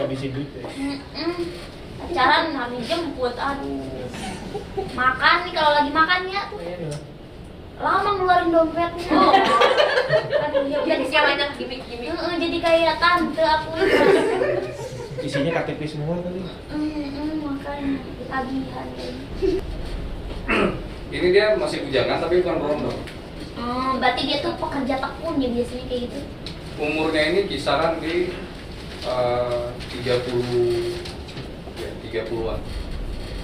Ngabisin 0.00 0.32
duit 0.32 0.48
ya. 0.56 0.64
Pacaran 2.00 2.56
harus 2.56 2.80
jemput 2.88 3.36
aduh. 3.36 4.08
Makan 4.96 5.36
nih 5.44 5.52
kalau 5.52 5.72
lagi 5.76 5.90
makan 5.92 6.20
ya. 6.32 6.42
Tuh 6.48 6.96
lama 7.78 8.10
ngeluarin 8.18 8.50
dompet 8.50 8.90
oh. 9.14 9.30
aduh 10.50 10.66
ya 10.66 10.82
udah 10.82 10.96
Jenisnya 10.98 11.22
banyak 11.22 11.48
gimmick-gimmick. 11.62 12.10
Heeh, 12.10 12.34
jadi 12.42 12.58
kayak 12.58 12.96
tante 12.98 13.44
aku. 13.44 13.70
Isinya 15.22 15.62
KTP 15.62 15.80
semua 15.86 16.18
tadi 16.18 16.42
Mm-mm, 16.74 17.38
makanya. 17.44 18.02
Tagihan 18.26 18.86
ini 21.08 21.28
dia 21.32 21.56
masih 21.56 21.84
bujangan 21.88 22.20
tapi 22.20 22.44
bukan 22.44 22.56
berondong 22.60 22.98
oh, 23.58 23.92
berarti 23.98 24.22
dia 24.24 24.38
tuh 24.38 24.54
pekerja 24.56 24.94
tekun 24.98 25.34
ya 25.38 25.48
biasanya 25.50 25.84
kayak 25.86 26.00
gitu? 26.06 26.18
Umurnya 26.78 27.22
ini 27.28 27.40
kisaran 27.46 27.98
di 27.98 28.30
eh, 29.02 29.64
30 29.98 30.06
ya 31.78 31.90
30-an 32.02 32.60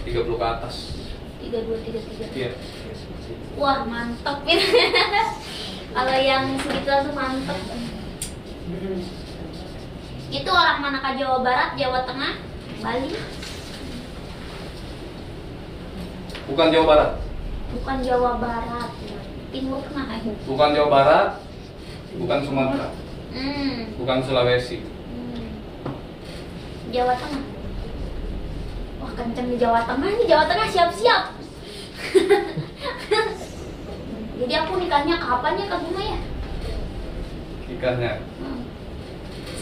30 0.04 0.10
ke 0.40 0.46
atas. 0.46 0.76
Tiga 1.38 1.58
dua 1.60 1.76
tiga 1.82 2.00
tiga. 2.00 2.26
Iya. 2.32 2.50
Wah 3.54 3.84
mantep 3.84 4.38
ya. 4.44 4.58
Kalau 5.94 6.16
yang 6.16 6.44
segitu 6.58 6.88
langsung 6.88 7.14
mantep. 7.14 7.58
Itu 10.28 10.50
orang 10.50 10.78
manakah 10.80 11.14
Jawa 11.14 11.38
Barat 11.44 11.70
Jawa 11.76 12.02
Tengah 12.02 12.32
Bali? 12.80 13.10
Bukan 16.44 16.68
Jawa 16.68 16.86
Barat. 16.86 17.10
Bukan 17.72 17.96
Jawa 18.02 18.30
Barat. 18.36 18.90
eh. 19.04 19.23
Bukan 20.50 20.68
Jawa 20.74 20.88
Barat 20.90 21.28
bukan 22.18 22.38
Sumatera 22.42 22.88
hmm. 23.34 23.78
bukan 24.02 24.18
Sulawesi 24.26 24.78
hmm. 24.82 25.46
Jawa 26.90 27.14
Tengah 27.14 27.42
wah 29.02 29.12
kenceng 29.14 29.48
di 29.54 29.56
Jawa 29.58 29.86
Tengah 29.86 30.10
nih 30.10 30.26
Jawa 30.26 30.44
Tengah 30.50 30.68
siap-siap 30.70 31.22
jadi 34.42 34.54
aku 34.66 34.72
nikahnya 34.82 35.16
kapan 35.22 35.60
ya 35.62 35.66
Kak 35.70 35.80
Bima 35.86 36.02
ya 36.02 36.18
nikahnya 37.70 38.12
Hmm. 38.34 38.66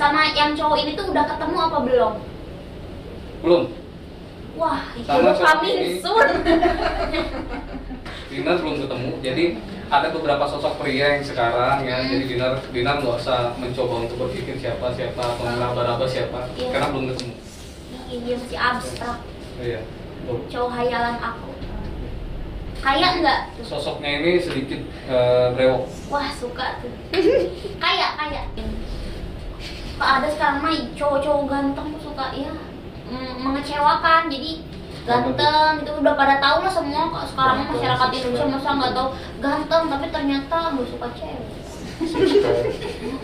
sama 0.01 0.33
yang 0.33 0.57
cowok 0.57 0.81
ini 0.81 0.97
tuh 0.97 1.13
udah 1.13 1.29
ketemu 1.29 1.57
apa 1.61 1.79
belum 1.85 2.15
belum 3.45 3.65
Wah, 4.53 4.85
itu 4.93 5.09
ini. 5.65 5.97
soon. 6.05 6.29
Dinar 8.29 8.61
belum 8.61 8.85
ketemu 8.85 9.11
jadi 9.25 9.45
ada 9.93 10.09
beberapa 10.09 10.41
sosok 10.43 10.81
pria 10.81 11.07
yang 11.13 11.23
sekarang 11.23 11.85
ya 11.85 12.01
Hmm. 12.01 12.09
jadi 12.09 12.25
Dinar 12.27 12.53
Dinar 12.67 12.97
nggak 12.99 13.17
usah 13.19 13.53
mencoba 13.55 13.95
untuk 14.03 14.17
berpikir 14.19 14.57
siapa 14.57 14.89
siapa 14.91 15.21
atau 15.21 15.45
meraba-raba 15.45 16.09
siapa 16.09 16.49
Iya. 16.55 16.73
karena 16.73 16.87
belum 16.89 17.05
ketemu 17.13 17.35
Iya 18.09 18.35
masih 18.37 18.59
abstrak. 18.59 19.19
iya. 19.59 19.81
Cowok 20.47 20.71
hayalan 20.71 21.17
aku. 21.19 21.49
Kaya 22.79 23.09
nggak? 23.19 23.41
sosoknya 23.63 24.11
ini 24.19 24.37
sedikit 24.37 24.81
eh, 25.07 25.47
brewok 25.53 25.89
Wah 26.09 26.29
suka 26.31 26.81
tuh. 26.81 26.93
kaya 27.83 28.09
kaya. 28.15 28.43
Kok 29.95 30.09
ada 30.11 30.29
sekarang 30.29 30.59
mah 30.61 30.73
cowok-cowok 30.93 31.45
ganteng 31.47 31.89
tuh 31.91 32.03
suka 32.03 32.27
ya 32.33 32.53
mengecewakan. 33.39 34.29
Jadi 34.29 34.61
ganteng 35.03 35.83
itu 35.83 35.91
udah 35.99 36.15
pada 36.15 36.39
tahu 36.39 36.59
lah 36.63 36.73
semua 36.73 37.11
kok. 37.11 37.25
Sekarang 37.35 37.57
masyarakat 37.67 38.09
Indonesia 38.15 38.47
masa 38.47 38.71
nggak 38.79 38.93
tahu. 38.95 39.09
Ganteng 39.43 39.83
tapi 39.91 40.07
ternyata 40.11 40.57
nggak 40.75 40.89
suka 40.89 41.09
cewek. 41.19 41.49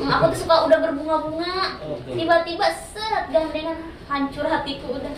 Aku 0.07 0.25
tuh 0.31 0.39
suka 0.39 0.57
udah 0.71 0.79
berbunga-bunga. 0.83 1.79
Tiba-tiba 2.07 2.67
seret 2.95 3.27
gandengan 3.31 3.79
hancur 4.07 4.47
hatiku 4.47 4.99
udah. 4.99 5.15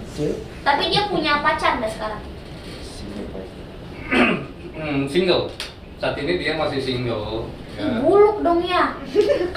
Tapi 0.64 0.83
dia 0.88 1.09
punya 1.09 1.40
pacar 1.45 1.81
nggak 1.81 1.93
sekarang. 1.93 2.23
Hmm, 4.76 5.05
single. 5.09 5.52
Saat 6.00 6.17
ini 6.17 6.40
dia 6.40 6.57
masih 6.57 6.81
single 6.81 7.52
ya. 7.76 8.00
buluk 8.00 8.40
dong 8.40 8.61
ya. 8.64 8.97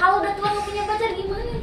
Kalau 0.00 0.20
udah 0.20 0.32
tua 0.36 0.48
nggak 0.52 0.64
punya 0.68 0.82
pacar 0.84 1.10
gimana? 1.16 1.54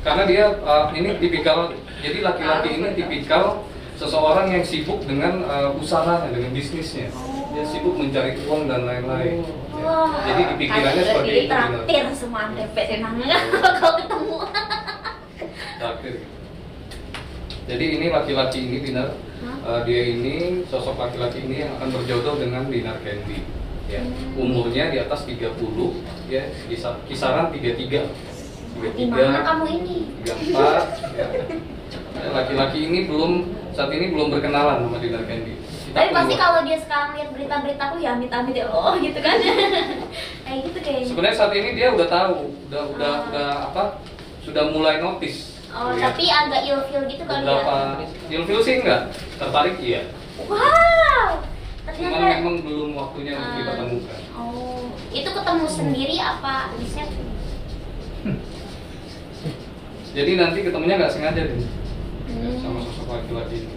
Karena 0.00 0.22
dia 0.24 0.44
eh, 0.56 0.84
ini 0.96 1.10
tipikal 1.20 1.72
jadi 2.00 2.18
laki-laki 2.24 2.68
ini 2.80 2.88
tipikal 2.96 3.64
seseorang 4.00 4.48
yang 4.48 4.64
sibuk 4.64 5.04
dengan 5.04 5.44
eh, 5.44 5.68
usahanya 5.74 6.32
dengan 6.32 6.50
bisnisnya 6.50 7.12
dia 7.50 7.64
sibuk 7.64 7.94
mencari 7.94 8.32
uang 8.42 8.64
dan 8.64 8.82
lain-lain 8.82 9.44
Ya. 9.70 9.96
jadi 10.26 10.42
di 10.44 10.54
pikirannya 10.58 11.02
seperti 11.02 11.32
itu 11.38 11.48
traktir 11.48 12.04
semua 12.12 12.52
tempe 12.52 12.82
tenang 12.84 13.16
kalau 13.80 13.92
ketemu 13.96 14.36
Traktir. 15.78 16.14
jadi 17.64 17.84
ini 17.90 18.06
laki-laki 18.10 18.58
ini 18.60 18.76
Dinar 18.82 19.08
Hah? 19.40 19.56
eh, 19.56 19.80
dia 19.84 20.02
ini 20.10 20.36
sosok 20.66 20.96
laki-laki 20.98 21.40
ini 21.42 21.64
yang 21.64 21.72
akan 21.76 21.88
berjodoh 21.92 22.36
dengan 22.36 22.68
Dinar 22.68 23.00
Candy 23.00 23.40
ya 23.88 24.00
Hmm. 24.00 24.36
umurnya 24.36 24.86
di 24.86 24.98
atas 24.98 25.24
30 25.24 25.48
ya 26.28 26.44
kisa- 26.68 27.00
kisaran 27.04 27.48
33 27.48 27.56
Hmm. 27.56 27.74
tiga 27.74 28.00
Di 28.86 28.88
tiga 29.00 29.16
mana 29.24 29.40
kamu 29.42 29.64
ini? 29.74 29.96
tiga 30.20 30.32
empat 30.36 30.84
ya. 31.10 31.26
Ya, 32.12 32.28
laki-laki 32.30 32.78
ini 32.84 33.08
belum 33.08 33.32
saat 33.70 33.90
ini 33.90 34.06
belum 34.08 34.28
berkenalan 34.30 34.82
sama 34.82 34.98
Dinar 34.98 35.24
Candy 35.24 35.54
Kita 35.56 35.96
Tapi 35.96 36.08
pasti 36.12 36.34
kalau 36.36 36.60
dia 36.62 36.76
sekarang 36.76 37.10
lihat 37.12 37.28
berita-berita 37.30 37.82
aku 37.84 37.96
ya 37.98 38.10
amit-amit 38.12 38.54
ya 38.54 38.66
oh 38.66 38.94
gitu 39.00 39.18
kan. 39.18 39.36
Kayak 40.44 40.58
gitu 40.64 40.78
kayaknya. 40.80 41.06
sebenarnya 41.06 41.36
saat 41.36 41.52
ini 41.52 41.70
dia 41.72 41.88
udah 41.90 42.06
tahu 42.06 42.34
udah 42.66 42.82
udah 42.90 43.10
Ah. 43.12 43.26
udah 43.26 43.48
apa 43.66 43.82
sudah 44.40 44.64
mulai 44.68 44.98
notice 44.98 45.58
Oh, 45.70 45.90
tapi 45.92 46.26
agak 46.26 46.62
ilfil 46.64 47.06
gitu 47.06 47.22
kali 47.24 47.42
beberapa 47.42 48.02
ya. 48.02 48.06
ilfil 48.32 48.60
sih 48.60 48.74
enggak 48.80 49.02
tertarik 49.36 49.78
iya 49.78 50.02
Wow. 50.40 51.46
cuman 51.86 51.94
Ternyata 52.10 52.38
memang 52.38 52.56
belum 52.60 52.90
waktunya 52.92 53.32
untuk 53.34 53.46
Ah. 53.46 53.56
dipertemukan 53.56 54.18
Oh, 54.32 54.82
itu 55.08 55.26
ketemu 55.28 55.64
sendiri 55.66 56.16
apa 56.16 56.54
di 56.74 56.86
set? 56.86 57.10
jadi 60.10 60.32
nanti 60.36 60.58
ketemunya 60.60 60.94
nggak 60.96 61.12
sengaja 61.12 61.42
deh 61.44 61.58
Sama 62.40 62.78
sosok 62.80 63.06
laki-laki 63.12 63.68
ini 63.68 63.76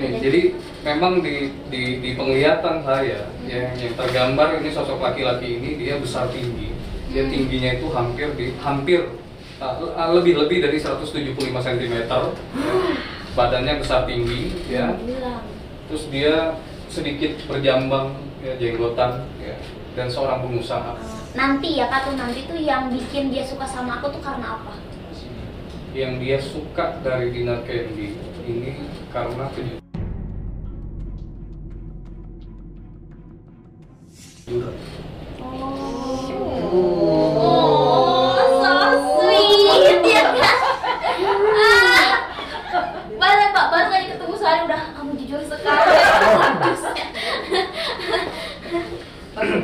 Nih, 0.00 0.10
jadi 0.16 0.40
memang 0.80 1.20
di, 1.20 1.52
di, 1.68 2.00
di 2.00 2.10
penglihatan 2.16 2.80
saya 2.80 3.28
yang, 3.44 3.76
yang 3.76 3.92
tergambar 3.98 4.56
ini 4.56 4.72
sosok 4.72 4.96
laki-laki 4.96 5.60
ini 5.60 5.76
dia 5.76 6.00
besar 6.00 6.32
tinggi. 6.32 6.72
Dia 7.10 7.26
Hmm. 7.26 7.32
tingginya 7.34 7.70
itu 7.74 7.90
hampir 7.90 8.28
di 8.38 8.54
hampir 8.62 9.02
uh, 9.58 9.76
uh, 9.82 10.14
lebih 10.14 10.38
lebih 10.40 10.62
dari 10.62 10.78
175 10.78 11.34
cm 11.36 11.94
ya. 12.06 12.18
badannya 13.34 13.82
besar 13.82 14.06
tinggi 14.06 14.54
ya. 14.70 14.94
Terus 15.90 16.06
dia 16.08 16.54
sedikit 16.86 17.34
berjambang 17.50 18.14
ya, 18.40 18.54
jenggotan 18.56 19.26
ya 19.42 19.58
dan 19.98 20.06
seorang 20.06 20.38
pengusaha 20.46 20.94
nanti 21.30 21.78
ya 21.78 21.86
kak 21.86 22.10
tuh 22.10 22.14
nanti 22.18 22.42
tuh 22.50 22.58
yang 22.58 22.90
bikin 22.90 23.30
dia 23.30 23.46
suka 23.46 23.62
sama 23.62 24.02
aku 24.02 24.10
tuh 24.10 24.22
karena 24.22 24.58
apa? 24.58 24.74
yang 25.94 26.18
dia 26.22 26.38
suka 26.38 26.98
dari 27.02 27.34
Dinar 27.34 27.66
Candy 27.66 28.14
ini 28.46 28.78
karena 29.10 29.50
kejujuran 29.54 29.82
Oh, 37.40 38.36
so 38.60 38.74
sweet 39.18 40.02
ya 40.06 40.22
kan? 40.30 40.54
Ah, 41.58 42.10
baru 43.18 43.44
pak 43.50 43.66
baru 43.72 43.88
aja 43.90 44.06
ketemu 44.14 44.34
sehari 44.38 44.60
udah 44.68 44.82
kamu 44.94 45.12
jujur 45.18 45.40
sekali. 45.46 45.94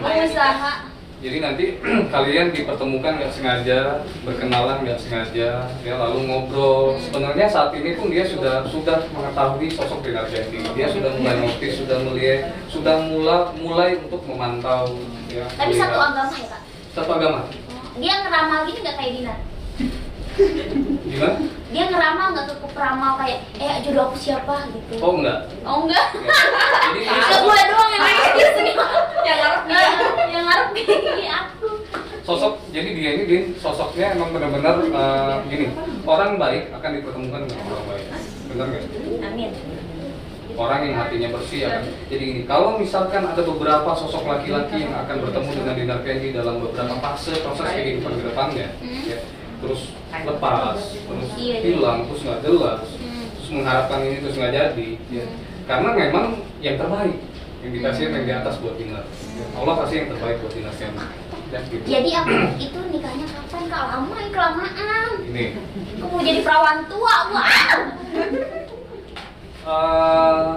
Pengusaha. 0.03 0.86
Jadi 1.17 1.41
nanti 1.41 1.65
kalian 2.15 2.53
dipertemukan 2.53 3.17
nggak 3.17 3.33
sengaja, 3.33 4.05
berkenalan 4.21 4.85
nggak 4.85 5.01
sengaja, 5.01 5.65
ya 5.81 5.95
lalu 5.97 6.29
ngobrol. 6.29 7.01
Sebenarnya 7.01 7.49
saat 7.49 7.73
ini 7.73 7.97
pun 7.97 8.13
dia 8.13 8.29
sudah 8.29 8.69
sudah 8.69 9.09
mengetahui 9.17 9.73
sosok 9.73 10.05
Dinar 10.05 10.29
Candy. 10.29 10.61
Dia 10.77 10.93
sudah 10.93 11.11
mulai 11.17 11.41
notice, 11.41 11.81
sudah 11.81 11.99
melihat, 12.05 12.41
sudah 12.69 12.97
mulai 13.09 13.41
mulai 13.57 13.91
untuk 13.97 14.21
memantau. 14.29 14.93
Ya, 15.33 15.49
Tapi 15.57 15.73
satu 15.73 15.97
melihat. 15.97 16.13
agama 16.13 16.35
ya 16.37 16.47
kak? 16.53 16.63
Satu 16.93 17.11
agama. 17.17 17.41
Dia 17.97 18.15
ngeramal 18.29 18.61
gini 18.69 18.79
nggak 18.85 18.97
kayak 19.01 19.13
Dinar? 19.17 19.39
Gimana? 21.09 21.37
Dia 21.77 21.85
ngeramal 21.87 22.33
nggak 22.33 22.49
cukup 22.49 22.73
ramal 22.73 23.21
kayak 23.21 23.45
eh 23.55 23.85
jodoh 23.85 24.09
aku 24.09 24.17
siapa 24.17 24.65
gitu? 24.73 24.97
Oh 24.97 25.13
enggak. 25.15 25.45
Oh 25.61 25.85
enggak? 25.85 26.07
Ya. 26.09 26.33
Jadi 26.89 27.01
ini 27.05 27.37
gue 27.37 27.59
doang 27.69 27.91
yang 27.93 28.03
nangis 28.03 28.33
di 28.33 28.45
sini. 28.57 28.73
Yang 29.21 29.37
ngarep 29.37 29.63
dia. 29.63 29.81
Yang 30.27 30.45
ngarep 30.47 30.69
gini 30.73 31.27
aku. 31.29 31.69
sosok 32.25 32.59
jadi 32.75 32.91
dia 32.91 33.11
ini 33.15 33.25
Din, 33.25 33.45
sosoknya 33.55 34.19
emang 34.19 34.35
benar-benar 34.35 34.83
eh, 34.83 35.35
gini 35.47 35.71
orang 36.03 36.35
baik 36.37 36.75
akan 36.75 36.91
dipertemukan 36.99 37.41
dengan 37.47 37.65
orang 37.71 37.87
baik 37.87 38.07
benar 38.51 38.67
nggak 38.67 38.85
Amin. 39.23 39.51
orang 40.53 40.81
yang 40.83 40.97
hatinya 40.99 41.29
bersih 41.31 41.71
akan 41.71 41.87
jadi 42.11 42.23
gini 42.27 42.41
kalau 42.43 42.75
misalkan 42.75 43.23
ada 43.23 43.39
beberapa 43.39 43.95
sosok 43.95 44.27
laki-laki 44.27 44.83
yang 44.83 44.95
akan 44.97 45.23
bertemu 45.23 45.51
dengan 45.55 45.75
Dinar 45.79 46.01
Candy 46.03 46.29
dalam 46.35 46.59
beberapa 46.59 46.99
fase 46.99 47.31
proses 47.39 47.63
kehidupan 47.71 48.19
ke 48.19 48.23
depannya 48.27 48.67
Hmm. 48.83 49.07
ya, 49.07 49.19
terus 49.57 49.81
lepas 50.13 50.77
terus 50.79 51.29
Iya, 51.37 51.57
iya. 51.57 51.59
hilang 51.65 51.99
terus 52.07 52.21
nggak 52.23 52.41
jelas 52.43 52.85
Hmm. 52.97 53.27
terus 53.37 53.49
mengharapkan 53.53 53.99
ini 54.03 54.17
terus 54.21 54.37
nggak 54.37 54.53
jadi 54.53 54.89
ya. 55.09 55.25
Hmm. 55.25 55.39
karena 55.65 55.89
memang 55.93 56.27
yang 56.61 56.77
terbaik 56.77 57.17
yang 57.65 57.73
dikasih 57.73 58.03
yang 58.07 58.25
di 58.25 58.33
atas 58.33 58.55
buat 58.61 58.75
Dinar 58.77 59.05
Allah 59.57 59.75
kasih 59.83 59.97
yang 60.05 60.09
terbaik 60.13 60.37
buat 60.39 60.53
Dinar 60.53 60.75
Candy 60.77 61.03
ya, 61.47 61.59
gitu. 61.71 61.85
Jadi 61.87 62.11
aku 62.13 62.33
itu 62.59 62.81
nikahnya 62.91 63.23
kapan 63.25 63.63
kak? 63.71 63.83
Lama 63.87 64.17
ya 64.19 64.29
kelamaan. 64.35 65.11
ini 65.25 65.47
Aku 66.03 66.11
mau 66.11 66.21
jadi 66.21 66.41
perawan 66.43 66.79
tua, 66.91 67.17
wow. 67.31 67.79
Eh, 69.67 70.53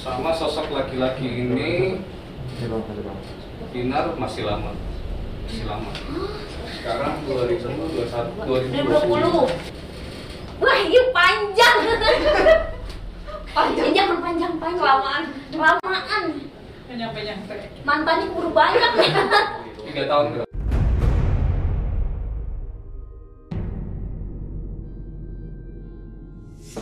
sama 0.00 0.30
sosok 0.32 0.68
laki-laki 0.68 1.24
ini 1.24 2.00
Dinar 3.72 4.12
masih 4.16 4.44
lama 4.44 4.72
masih 5.48 5.64
lama 5.64 5.90
sekarang 6.82 7.14
2021 7.30 8.42
2020. 8.42 9.46
Wah, 10.58 10.76
ini 10.82 10.98
panjang. 11.14 11.78
Panjang. 13.54 13.88
Jangan 13.94 14.18
panjang-panjang. 14.18 14.82
Kelamaan. 14.82 15.22
Kelamaan. 15.54 16.22
Nyampe-nyampe. 16.90 17.54
Mantannya 17.86 18.26
keburu 18.34 18.50
banyak 18.50 18.90
nih. 18.98 19.10
tiga 19.86 20.02
tahun 20.10 20.26
ke 20.26 20.36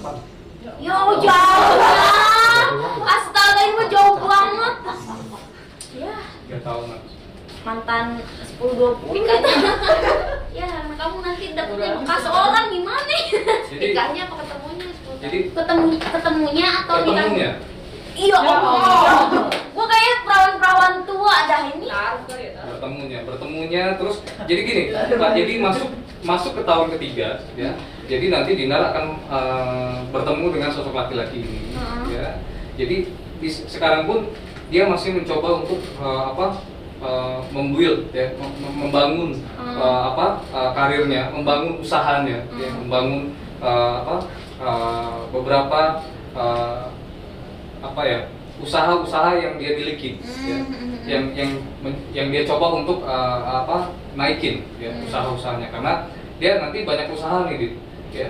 depan 0.01 0.17
Yo, 0.81 0.97
jauh 1.21 1.21
banget. 1.29 2.69
Astaga, 3.05 3.61
ini 3.69 3.73
mah 3.77 3.87
jauh 3.93 4.17
banget. 4.17 4.75
Ya, 5.93 6.17
tiga 6.49 6.59
mantan 7.61 8.25
10 8.61 8.77
20 8.77 9.25
kan. 9.25 9.41
ya, 10.59 10.69
kamu 10.91 11.17
nanti 11.21 11.45
dapetin 11.51 11.93
bekas 11.99 12.25
orang 12.27 12.67
gimana? 12.69 13.17
jadi 13.67 13.87
Nikahnya 13.89 14.23
apa 14.23 14.35
ketemunya? 14.39 14.87
jadi 15.19 15.39
Ketemu 15.51 15.85
ketemunya 15.97 16.69
atau 16.79 16.95
nikah? 16.99 17.15
ketemunya 17.17 17.51
Iya, 18.11 18.37
Ya 18.37 18.53
Allah. 18.53 19.49
Gua 19.71 19.87
kayak 19.87 20.17
perawan-perawan 20.21 20.95
tua 21.03 21.37
dah 21.47 21.61
ini. 21.67 21.87
Ya. 21.89 22.53
bertemunya 22.67 23.19
bertemunya 23.23 23.85
terus 23.97 24.17
jadi 24.45 24.61
gini 24.63 24.83
Pak, 24.93 25.31
jadi 25.33 25.53
masuk 25.59 25.89
masuk 26.21 26.53
ke 26.55 26.63
tahun 26.63 26.93
ketiga 26.97 27.29
ya 27.53 27.73
jadi 28.07 28.27
nanti 28.29 28.51
Dinar 28.55 28.91
akan 28.91 29.05
eh, 29.23 29.95
bertemu 30.09 30.47
dengan 30.51 30.71
sosok 30.71 30.93
laki-laki 30.93 31.41
ini 31.41 31.61
Hmm. 31.73 32.09
ya 32.09 32.41
jadi 32.77 33.09
di- 33.37 33.65
sekarang 33.67 34.05
pun 34.05 34.29
dia 34.69 34.85
masih 34.85 35.13
mencoba 35.15 35.61
untuk 35.61 35.81
eh, 35.81 36.23
apa 36.27 36.61
eh, 37.11 37.39
membuild 37.51 38.01
ya 38.15 38.31
mem- 38.39 38.57
mem- 38.63 38.79
membangun 38.87 39.31
Hmm. 39.59 39.75
eh, 39.77 40.01
apa 40.09 40.27
eh, 40.49 40.71
karirnya 40.73 41.23
membangun 41.31 41.83
usahanya 41.83 42.39
ya, 42.55 42.69
Hmm. 42.71 42.87
membangun 42.87 43.23
eh, 43.59 43.95
apa 44.01 44.17
eh, 44.61 45.19
beberapa 45.31 45.81
eh, 46.33 46.83
apa 47.81 48.03
ya 48.05 48.21
usaha-usaha 48.61 49.41
yang 49.41 49.57
dia 49.57 49.73
miliki 49.75 50.21
ya 50.45 50.61
Hmm. 50.61 51.01
yang 51.09 51.25
yang 51.33 51.51
men- 51.81 52.05
yang 52.13 52.29
dia 52.29 52.45
coba 52.45 52.77
untuk 52.77 53.01
uh, 53.03 53.41
apa 53.65 53.89
naikin 54.13 54.61
ya 54.77 54.93
Hmm. 54.93 55.09
usaha-usahanya 55.09 55.73
karena 55.73 55.93
dia 56.37 56.61
nanti 56.61 56.85
banyak 56.85 57.09
usaha 57.09 57.49
nih 57.49 57.57
Dit, 57.57 57.73
ya 58.13 58.29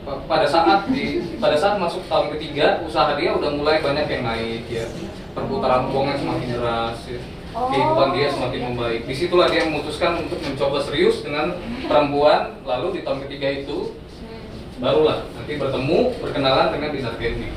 Pa- 0.00 0.20
pada 0.28 0.44
saat 0.44 0.88
di 0.92 1.20
pada 1.36 1.56
saat 1.56 1.76
masuk 1.76 2.04
tahun 2.08 2.36
ketiga 2.36 2.84
usaha 2.84 3.16
dia 3.16 3.32
udah 3.32 3.52
mulai 3.52 3.80
banyak 3.80 4.04
yang 4.04 4.24
naik 4.24 4.64
ya 4.68 4.84
perputaran 5.32 5.88
uangnya 5.88 6.16
semakin 6.18 6.48
deras 6.56 7.00
ya. 7.04 7.20
Oh. 7.50 7.66
kehidupan 7.66 8.14
dia 8.14 8.26
semakin 8.30 8.60
membaik 8.70 9.00
di 9.04 9.10
situlah 9.10 9.46
dia 9.46 9.66
memutuskan 9.66 10.20
untuk 10.20 10.38
mencoba 10.38 10.78
serius 10.80 11.20
dengan 11.20 11.50
perempuan 11.82 12.54
lalu 12.62 12.94
di 12.94 13.00
tahun 13.02 13.26
ketiga 13.26 13.48
itu 13.56 13.76
barulah 14.78 15.24
nanti 15.34 15.52
bertemu 15.54 15.98
berkenalan 16.18 16.66
dengan 16.70 16.88
Dinar 16.90 17.14
Candy 17.14 17.48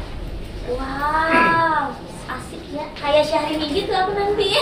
Wow, 0.64 1.92
asik 2.26 2.64
ya. 2.72 2.88
Kayak 2.96 3.28
Syahrini 3.28 3.68
gitu 3.70 3.92
aku 3.92 4.16
nanti. 4.16 4.48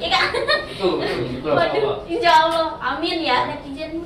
ya 0.00 0.08
kan? 0.08 0.24
betul 0.64 0.96
betul 0.96 1.22
betul 1.30 1.52
Waduh, 1.52 1.94
insya 2.08 2.32
Allah. 2.40 2.66
Amin 2.80 3.20
ya 3.20 3.44
netizen. 3.46 4.00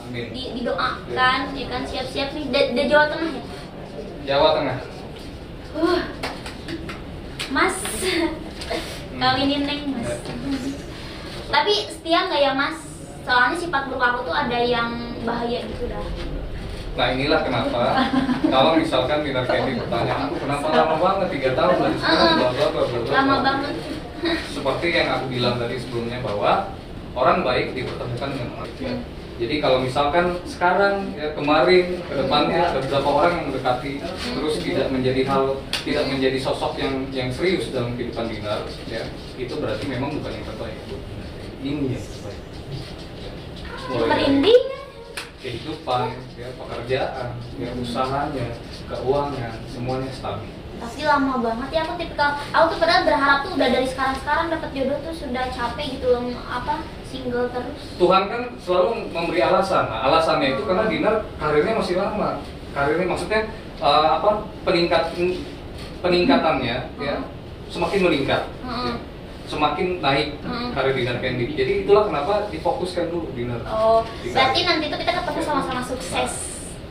amin 0.00 0.24
Di, 0.30 0.42
didoakan, 0.54 1.40
ya 1.52 1.66
kan 1.66 1.82
siap-siap 1.82 2.28
nih. 2.32 2.44
Da- 2.48 2.70
Dari 2.70 2.86
Jawa 2.86 3.04
Tengah 3.10 3.30
ya. 3.34 3.42
Jawa 4.24 4.48
Tengah 4.54 4.78
Uh, 5.74 6.00
mas, 7.50 7.74
kawinin 9.18 9.62
neng 9.66 9.80
mas. 9.92 10.10
Tapi 11.48 11.72
setia 11.90 12.28
nggak 12.28 12.40
ya 12.42 12.52
mas? 12.54 12.76
Soalnya 13.24 13.56
sifat 13.60 13.82
buruk 13.92 14.00
aku 14.00 14.18
tuh 14.30 14.36
ada 14.36 14.58
yang 14.60 15.16
bahaya 15.26 15.60
gitu 15.64 15.88
dah. 15.90 16.06
Nah 16.98 17.06
inilah 17.14 17.40
kenapa 17.46 17.82
kalau 18.50 18.74
misalkan 18.74 19.22
Dinar 19.22 19.46
Candy 19.46 19.78
bertanya 19.78 20.26
aku 20.26 20.34
kenapa 20.42 20.66
lama 20.74 20.96
banget 20.98 21.28
tiga 21.38 21.50
tahun 21.54 21.76
dari 21.78 21.96
sekarang 22.00 22.32
bla 22.34 22.48
bla 22.50 22.66
bla 22.72 22.82
bla 22.82 22.98
bla 22.98 23.10
Lama 23.14 23.34
bla." 23.38 23.44
banget. 23.46 23.74
Seperti 24.50 24.86
yang 24.90 25.08
aku 25.14 25.24
bilang 25.30 25.54
tadi 25.62 25.76
sebelumnya 25.78 26.18
bahwa 26.24 26.74
orang 27.14 27.46
baik 27.46 27.76
dipertemukan 27.78 28.28
dengan. 28.34 28.48
Hmm. 28.58 29.17
Jadi 29.38 29.62
kalau 29.62 29.78
misalkan 29.86 30.34
sekarang 30.42 31.14
ya 31.14 31.30
kemarin 31.30 32.02
ke 32.02 32.14
depannya 32.18 32.74
ada 32.74 32.82
beberapa 32.82 33.06
orang 33.06 33.32
yang 33.38 33.44
mendekati 33.54 33.92
terus 34.34 34.54
tidak 34.58 34.90
menjadi 34.90 35.22
hal 35.30 35.62
tidak 35.86 36.04
menjadi 36.10 36.38
sosok 36.42 36.74
yang 36.74 37.06
yang 37.14 37.30
serius 37.30 37.70
dalam 37.70 37.94
kehidupan 37.94 38.26
dinar 38.34 38.66
ya 38.90 39.06
itu 39.38 39.54
berarti 39.54 39.84
memang 39.86 40.10
bukan 40.18 40.32
yang 40.34 40.46
terbaik. 40.46 40.78
Ini 41.62 41.86
yang 41.86 42.02
terbaik. 42.02 42.40
Mulai 43.88 43.94
dari 43.94 44.10
merinding 44.10 44.62
kehidupan, 45.38 46.06
ya 46.34 46.50
pekerjaan, 46.58 47.28
ya 47.62 47.70
usahanya, 47.78 48.46
keuangan, 48.90 49.54
semuanya 49.70 50.10
stabil. 50.10 50.50
pasti 50.78 51.02
lama 51.02 51.42
banget 51.42 51.68
ya 51.74 51.80
aku 51.82 51.98
tipikal 51.98 52.38
aku 52.54 52.64
tuh 52.70 52.78
padahal 52.78 53.02
berharap 53.02 53.38
tuh 53.42 53.52
udah 53.58 53.68
dari 53.74 53.86
sekarang 53.90 54.14
sekarang 54.22 54.46
dapat 54.46 54.70
jodoh 54.70 54.98
tuh 55.02 55.10
sudah 55.10 55.44
capek 55.50 55.98
gitu 55.98 56.06
loh 56.06 56.22
apa 56.46 56.86
single 57.08 57.48
terus 57.48 57.96
Tuhan 57.96 58.22
kan 58.28 58.42
selalu 58.60 59.08
memberi 59.10 59.40
alasan. 59.40 59.88
Nah, 59.88 60.06
alasannya 60.06 60.54
itu 60.54 60.62
karena 60.68 60.84
Dinar 60.86 61.14
karirnya 61.36 61.74
masih 61.74 61.96
lama. 61.96 62.40
Karirnya 62.72 63.06
maksudnya 63.08 63.40
eh, 63.80 64.08
apa 64.12 64.30
peningkat 64.62 65.16
peningkatannya 65.98 66.76
ya 67.00 67.16
semakin 67.68 68.00
meningkat. 68.06 68.42
Heeh. 68.64 68.92
ya. 68.92 68.94
Semakin 69.48 70.04
naik 70.04 70.36
Hmm. 70.44 70.76
karir 70.76 70.92
Dinar 70.92 71.24
Candy. 71.24 71.56
Jadi 71.56 71.88
itulah 71.88 72.04
kenapa 72.04 72.52
difokuskan 72.52 73.08
dulu 73.08 73.32
Dinar. 73.32 73.64
oh 73.64 74.04
Di 74.20 74.28
berarti 74.36 74.60
nanti 74.62 74.84
tuh 74.92 74.98
kita 75.00 75.12
ketemu 75.24 75.40
sama-sama 75.40 75.80
sukses 75.80 76.32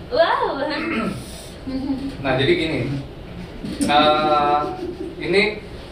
wow 0.10 0.58
Nah 2.24 2.34
jadi 2.40 2.54
gini, 2.56 2.82
eh, 3.94 4.60
ini 5.20 5.42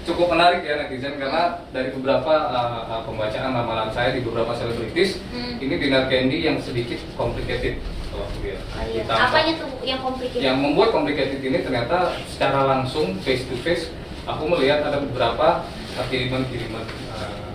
cukup 0.05 0.31
menarik 0.31 0.61
ya 0.61 0.77
netizen 0.77 1.17
karena 1.17 1.65
dari 1.73 1.89
beberapa 1.91 2.31
eh, 2.53 3.01
pembacaan 3.03 3.51
ramalan 3.51 3.89
saya 3.89 4.13
di 4.13 4.21
beberapa 4.21 4.53
selebritis, 4.53 5.17
Hmm. 5.33 5.57
ini 5.57 5.75
Dinar 5.75 6.05
Candy 6.07 6.45
yang 6.45 6.61
sedikit 6.61 7.01
complicated 7.13 7.81
kalau 8.13 8.25
aku 8.29 8.37
lihat. 8.45 8.61
Oh, 8.61 8.85
iya. 8.85 9.03
Apanya 9.03 9.53
tuh 9.57 9.69
yang 9.81 9.99
complicated 9.99 10.45
Yang 10.45 10.57
membuat 10.61 10.89
complicated 10.93 11.39
ini 11.41 11.57
ternyata 11.59 12.15
secara 12.29 12.63
langsung 12.63 13.17
face 13.25 13.43
to 13.49 13.57
face, 13.59 13.89
aku 14.23 14.45
melihat 14.45 14.85
ada 14.85 15.01
beberapa 15.01 15.65
kiriman-kiriman. 16.07 16.83
magic. 16.83 17.03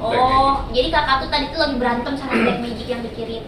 oh 0.00 0.64
jadi 0.72 0.88
kakak 0.88 1.16
tuh 1.20 1.28
tadi 1.28 1.52
tuh 1.52 1.60
lagi 1.60 1.76
berantem 1.76 2.12
sama 2.16 2.32
black 2.32 2.60
magic 2.64 2.88
yang 2.88 3.04
dikirim 3.04 3.44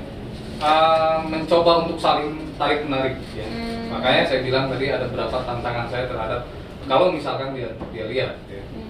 Eh, 0.62 1.18
mencoba 1.26 1.82
untuk 1.82 1.98
saling 1.98 2.38
tarik 2.54 2.86
menarik 2.86 3.18
ya. 3.34 3.42
Hmm. 3.50 3.98
Makanya 3.98 4.22
saya 4.30 4.46
bilang 4.46 4.70
tadi 4.70 4.94
ada 4.94 5.10
beberapa 5.10 5.42
tantangan 5.42 5.90
saya 5.90 6.06
terhadap 6.06 6.46
kalau 6.86 7.10
misalkan 7.10 7.50
dia 7.58 7.66
dia 7.90 8.04
lihat 8.06 8.38
ya. 8.46 8.62
Hmm. 8.70 8.81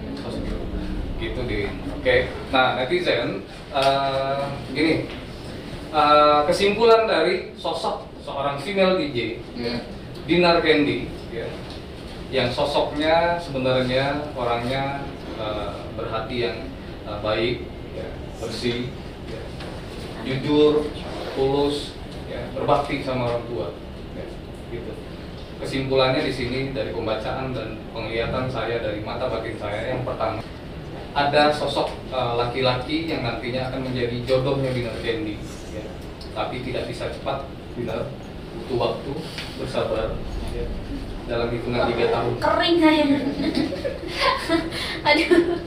Gitu, 1.23 1.41
di 1.47 1.71
Oke. 1.95 2.27
Nah, 2.51 2.75
netizen 2.75 3.47
eh, 3.71 4.43
gini. 4.75 5.07
eh, 5.95 6.41
kesimpulan 6.51 7.07
dari 7.07 7.55
sosok 7.55 8.11
seorang 8.27 8.59
female 8.59 8.99
DJ 8.99 9.39
Hmm. 9.55 9.81
Dinar 10.27 10.59
Candy 10.59 11.07
ya. 11.31 11.47
Yang 12.33 12.59
sosoknya 12.59 13.39
sebenarnya 13.39 14.35
orangnya 14.35 15.07
eh, 15.39 15.71
berhati 15.95 16.37
yang 16.43 16.59
eh, 17.07 17.19
baik, 17.23 17.57
ya, 17.95 18.09
bersih, 18.43 18.91
ya, 19.31 19.41
jujur, 20.27 20.91
tulus, 21.39 21.95
ya, 22.27 22.51
berbakti 22.57 23.07
sama 23.07 23.31
orang 23.31 23.45
tua, 23.47 23.69
ya, 24.19 24.27
gitu. 24.75 24.93
Kesimpulannya 25.63 26.27
di 26.27 26.33
sini 26.35 26.61
dari 26.75 26.91
pembacaan 26.91 27.55
dan 27.55 27.79
penglihatan 27.95 28.51
saya 28.51 28.83
dari 28.83 28.99
mata 29.07 29.31
batin 29.31 29.55
saya 29.61 29.95
yang 29.95 30.03
pertama 30.03 30.43
ada 31.13 31.53
sosok 31.53 31.93
uh, 32.09 32.41
laki-laki 32.41 33.05
yang 33.05 33.21
nantinya 33.21 33.69
akan 33.69 33.93
menjadi 33.93 34.17
jodohnya 34.25 34.73
Dinar 34.73 34.97
Candy, 35.05 35.37
ya. 35.77 35.85
tapi 36.33 36.65
tidak 36.65 36.89
bisa 36.89 37.13
cepat, 37.13 37.45
Dinar 37.77 38.09
butuh 38.57 38.77
waktu, 38.81 39.13
bersabar, 39.61 40.17
ya. 40.57 40.65
dalam 41.29 41.53
hitungan 41.53 41.93
tiga 41.93 42.07
tahun. 42.09 42.33
kering 42.41 42.77
saya 42.81 43.05
aduh 45.09 45.61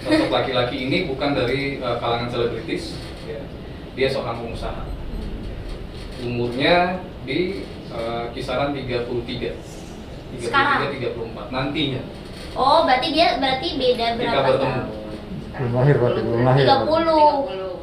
Sosok 0.00 0.32
laki-laki 0.32 0.88
ini 0.88 1.04
bukan 1.04 1.36
dari 1.36 1.76
uh, 1.80 2.00
kalangan 2.00 2.32
selebritis, 2.32 2.96
ya. 3.28 3.40
dia 3.92 4.08
seorang 4.08 4.40
pengusaha. 4.40 4.88
Umurnya 6.24 7.04
di 7.28 7.64
uh, 7.92 8.32
kisaran 8.32 8.72
33 8.72 9.04
Sekarang? 10.40 10.88
33 10.88 11.20
34 11.20 11.52
nantinya. 11.52 12.02
Oh 12.52 12.78
berarti 12.82 13.08
dia 13.10 13.36
berarti 13.36 13.68
beda 13.74 14.06
berapa 14.16 14.50
tahun 14.56 14.84
Belum 15.50 15.72
lahir 15.76 15.94
berarti, 15.98 16.20
belum 16.24 16.40
lahir. 16.40 16.62
tiga 16.62 16.72
berarti. 16.72 16.88
puluh 16.88 17.30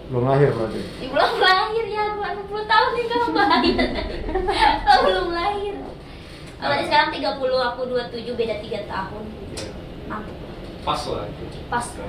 Belum 0.08 0.23
lahir 0.23 0.49
berarti. 0.49 0.80
Di 0.97 1.08
belum 1.12 1.34
lahir 1.38 1.86
ya, 1.86 2.03
20 2.15 2.63
tahun 2.63 2.89
nih 2.89 3.06
kamu 3.06 3.30
lahir. 3.36 3.75
oh, 4.88 4.97
belum 5.03 5.27
lahir. 5.30 5.73
Oh, 6.58 6.63
berarti 6.63 6.84
sekarang 6.88 7.10
30, 7.12 7.27
aku 7.67 7.82
27, 7.91 8.39
beda 8.39 8.56
3 8.63 8.88
tahun. 8.88 9.23
Ya, 9.51 9.67
Mantap. 10.08 10.36
pas 10.82 11.01
lah 11.06 11.27
itu. 11.27 11.43
Pas. 11.67 11.86
Ya. 11.91 12.08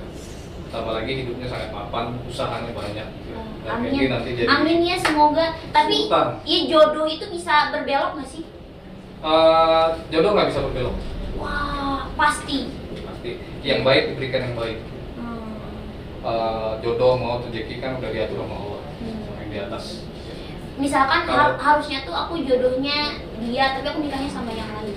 Tambah 0.68 0.92
lagi 0.94 1.12
hidupnya 1.16 1.46
sangat 1.48 1.68
mapan, 1.68 2.04
usahanya 2.22 2.70
banyak. 2.70 3.08
ya. 3.26 3.40
Dan 3.66 3.72
Amin. 3.82 4.08
nanti 4.08 4.30
jadi 4.36 4.46
Amin 4.46 4.78
ya 4.84 4.96
semoga. 4.96 5.46
Tapi 5.68 5.96
Sultan. 6.06 6.28
iya 6.44 6.60
jodoh 6.70 7.04
itu 7.04 7.24
bisa 7.28 7.74
berbelok 7.74 8.14
nggak 8.14 8.28
sih? 8.30 8.44
Uh, 9.18 9.98
jodoh 10.08 10.30
nggak 10.30 10.48
bisa 10.48 10.62
berbelok 10.62 10.94
Wah, 11.34 11.87
pasti. 12.18 12.58
pasti. 13.00 13.30
Yang 13.62 13.80
baik 13.86 14.02
diberikan 14.12 14.40
yang 14.42 14.56
baik. 14.58 14.78
Hmm. 15.14 15.54
Uh, 16.20 16.72
jodoh 16.82 17.14
mau 17.14 17.38
rezeki 17.40 17.78
kan 17.78 17.96
udah 17.96 18.10
diatur 18.10 18.42
sama 18.42 18.56
Allah, 18.58 18.82
Hmm. 18.98 19.18
sama 19.24 19.38
yang 19.40 19.50
di 19.50 19.58
atas. 19.62 19.84
Misalkan 20.78 21.26
Kalau- 21.26 21.38
har- 21.38 21.58
harusnya 21.58 22.02
tuh 22.02 22.14
aku 22.14 22.42
jodohnya 22.42 23.18
dia, 23.38 23.64
tapi 23.74 23.86
aku 23.86 23.98
nikahnya 24.02 24.30
sama 24.30 24.50
yang 24.50 24.70
lain. 24.74 24.94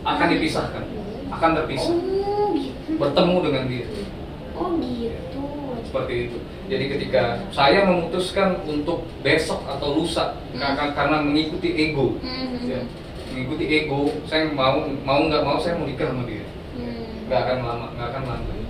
Akan 0.00 0.26
dipisahkan, 0.32 0.82
akan 1.28 1.50
terpisah, 1.54 1.92
Oh, 1.92 2.56
gitu. 2.56 2.96
bertemu 2.96 3.36
dengan 3.44 3.64
dia. 3.68 3.86
Oh, 4.56 4.70
gitu. 4.78 5.42
seperti 5.80 6.30
itu. 6.30 6.38
Jadi 6.70 6.84
ketika 6.86 7.22
saya 7.50 7.82
memutuskan 7.82 8.62
untuk 8.62 9.02
besok 9.26 9.66
atau 9.66 9.98
lusa 9.98 10.38
Hmm. 10.54 10.62
karena 10.62 10.84
karena 10.94 11.16
mengikuti 11.18 11.66
ego, 11.74 12.14
Hmm. 12.22 12.62
ya, 12.62 12.80
mengikuti 13.30 13.64
ego, 13.68 14.00
saya 14.24 14.50
mau 14.50 14.82
mau 15.02 15.20
nggak 15.24 15.42
mau 15.42 15.56
saya 15.56 15.74
mau 15.74 15.86
nikah 15.86 16.10
sama 16.10 16.26
dia, 16.26 16.44
Hmm. 16.74 17.26
nggak 17.26 17.40
akan 17.40 17.58
lama, 17.62 17.86
nggak 17.94 18.08
akan 18.10 18.22
langgeng. 18.26 18.62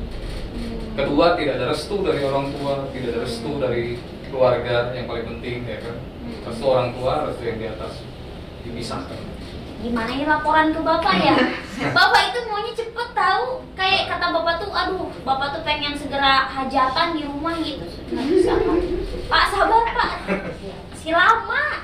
Hmm. 0.51 0.79
Kedua 0.94 1.27
tidak 1.35 1.55
ada 1.57 1.66
restu 1.68 1.96
dari 2.01 2.20
orang 2.23 2.46
tua, 2.53 2.73
tidak 2.90 3.09
ada 3.11 3.20
restu 3.25 3.51
dari 3.57 3.85
keluarga 4.27 4.92
yang 4.92 5.05
paling 5.05 5.27
penting 5.27 5.64
ya 5.64 5.79
kan. 5.81 5.96
Hmm. 5.96 6.38
Restu 6.46 6.64
orang 6.64 6.88
tua, 6.92 7.12
restu 7.27 7.42
yang 7.44 7.59
di 7.59 7.66
atas 7.68 7.92
dipisahkan. 8.61 9.20
gimana 9.81 10.12
ini 10.12 10.29
laporan 10.29 10.77
ke 10.77 10.81
bapak 10.85 11.14
ya 11.16 11.33
bapak 11.96 12.20
itu 12.29 12.44
maunya 12.44 12.68
cepet 12.77 13.09
tahu 13.16 13.64
kayak 13.73 14.12
kata 14.12 14.29
bapak 14.29 14.61
tuh 14.61 14.68
aduh 14.68 15.09
bapak 15.25 15.57
tuh 15.57 15.64
pengen 15.64 15.96
segera 15.96 16.53
hajatan 16.53 17.16
di 17.16 17.25
rumah 17.25 17.57
gitu 17.57 17.88
nggak 18.12 18.27
bisa 18.29 18.61
pak 19.25 19.44
sabar 19.49 19.81
pak 19.88 20.12
si 21.01 21.16
lama 21.16 21.81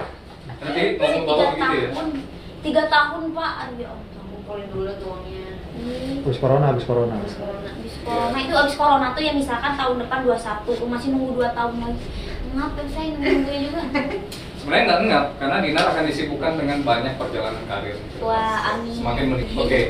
Nanti 0.61 1.01
bapak 1.01 1.25
begitu 1.57 1.73
ya. 1.73 1.89
Tiga 2.61 2.83
tahun 2.87 3.23
pak 3.31 3.53
aduh 3.63 3.79
ya 3.79 3.89
allah 3.91 4.05
Kumpulin 4.27 4.67
dulu 4.71 4.91
tuh 4.97 5.07
uangnya. 5.11 5.43
Ih, 5.77 6.23
Habis 6.23 6.39
corona, 6.39 6.65
habis 6.71 6.85
corona. 6.85 7.15
abis 7.19 7.35
corona 7.35 7.69
abis 7.69 7.95
corona 8.01 8.37
itu 8.39 8.55
abis 8.55 8.75
corona 8.75 9.07
tuh 9.11 9.23
ya 9.23 9.33
misalkan 9.33 9.73
tahun 9.75 9.97
depan 10.01 10.19
21 10.23 10.65
tuh 10.73 10.87
masih 10.87 11.09
nunggu 11.11 11.33
2 11.37 11.51
tahun 11.53 11.75
lagi 11.81 12.05
ngapain 12.55 12.89
saya 12.89 13.07
nunggunya 13.13 13.61
juga 13.67 13.83
Sebenarnya 14.57 14.83
nggak 14.85 15.01
enggak, 15.01 15.25
karena 15.39 15.57
Dinar 15.63 15.87
akan 15.87 16.05
disibukkan 16.11 16.53
dengan 16.59 16.79
banyak 16.83 17.15
perjalanan 17.15 17.63
karir. 17.71 17.95
wah 18.19 18.75
amin 18.75 18.91
semakin 18.91 19.25
menik. 19.31 19.49
Oke. 19.55 19.81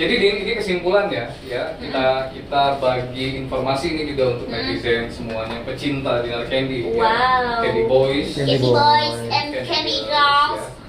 Jadi 0.00 0.12
ini, 0.16 0.28
ini 0.40 0.52
kesimpulannya 0.56 1.28
ya 1.44 1.76
kita 1.76 2.04
kita 2.32 2.62
bagi 2.80 3.44
informasi 3.44 3.86
ini 3.92 4.02
juga 4.08 4.24
untuk 4.32 4.48
Hmm. 4.48 4.56
netizen 4.56 5.04
semuanya 5.06 5.60
pecinta 5.68 6.24
Dinar 6.24 6.48
Candy, 6.48 6.80
ya. 6.80 6.96
Wow. 6.96 7.60
Candy 7.60 7.82
Boys, 7.84 8.28
Candy 8.32 8.56
Candy 8.56 8.68
boys 8.72 8.80
Boys. 8.80 9.20
and 9.28 9.48
candy 9.68 9.96
Girls, 10.00 10.08
girls 10.08 10.64
ya. 10.64 10.79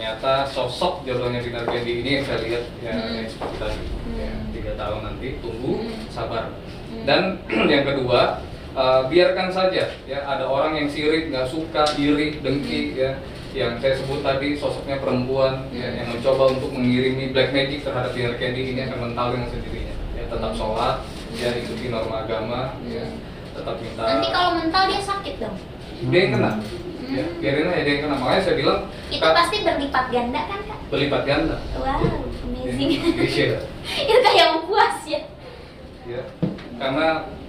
Ternyata 0.00 0.48
sosok 0.48 1.04
jodohnya 1.04 1.44
Dinar 1.44 1.68
Candy 1.68 2.00
ini 2.00 2.10
yang 2.16 2.24
saya 2.24 2.40
lihat 2.40 2.64
ya 2.80 2.88
Hmm. 2.96 3.20
yang 3.20 3.28
seperti 3.28 3.56
tadi. 3.60 3.80
Ya, 4.16 4.32
Hmm. 4.32 4.48
tiga 4.48 4.72
tahun 4.72 5.00
nanti 5.04 5.28
tunggu 5.44 5.72
Hmm. 5.76 6.08
sabar. 6.08 6.56
Hmm. 6.88 7.04
Dan 7.04 7.22
yang 7.68 7.84
kedua 7.84 8.40
eh, 8.72 9.02
biarkan 9.12 9.52
saja 9.52 9.92
ya 10.08 10.18
ada 10.24 10.48
orang 10.48 10.80
yang 10.80 10.88
sirik 10.88 11.28
nggak 11.28 11.52
suka 11.52 11.84
iri 12.00 12.40
dengki 12.40 12.96
ya 12.96 13.20
yang 13.52 13.76
saya 13.76 13.92
sebut 13.92 14.24
tadi 14.24 14.56
sosoknya 14.56 14.96
perempuan 14.96 15.68
ya, 15.68 15.92
Hmm. 15.92 15.96
yang 16.00 16.08
mencoba 16.16 16.44
untuk 16.48 16.72
mengirimi 16.72 17.36
black 17.36 17.52
magic 17.52 17.84
terhadap 17.84 18.16
Dinar 18.16 18.40
Candy 18.40 18.72
ini 18.72 18.88
akan 18.88 19.04
mental 19.04 19.36
dengan 19.36 19.52
sendirinya 19.52 19.94
ya 20.16 20.22
tetap 20.24 20.52
sholat 20.56 20.96
ya 21.36 21.50
ikuti 21.60 21.92
norma 21.92 22.24
agama 22.24 22.60
ya 22.88 23.04
tetap 23.52 23.76
minta 23.84 24.00
nanti 24.06 24.28
kalau 24.32 24.50
mental 24.56 24.82
dia 24.88 25.02
sakit 25.04 25.34
dong 25.36 25.56
dia 26.08 26.20
yang 26.24 26.32
kena 26.40 26.52
ya 27.10 27.22
Hmm. 27.26 27.38
biarin 27.42 27.66
aja 27.66 27.82
dia 27.82 27.92
yang 27.92 28.02
kena. 28.06 28.16
Makanya 28.16 28.42
saya 28.42 28.54
bilang 28.54 28.78
itu 29.10 29.18
Kak, 29.20 29.34
pasti 29.34 29.56
berlipat 29.60 30.04
ganda 30.08 30.40
kan 30.46 30.60
kak? 30.62 30.78
Berlipat 30.88 31.22
ganda. 31.26 31.56
Wow 31.74 31.98
Ya, 32.00 32.12
amazing. 32.46 32.90
Iya. 33.18 33.58
itu 34.06 34.18
kayak 34.22 34.48
puas 34.64 34.96
ya. 35.04 35.20
Ya 36.06 36.22
karena 36.76 37.06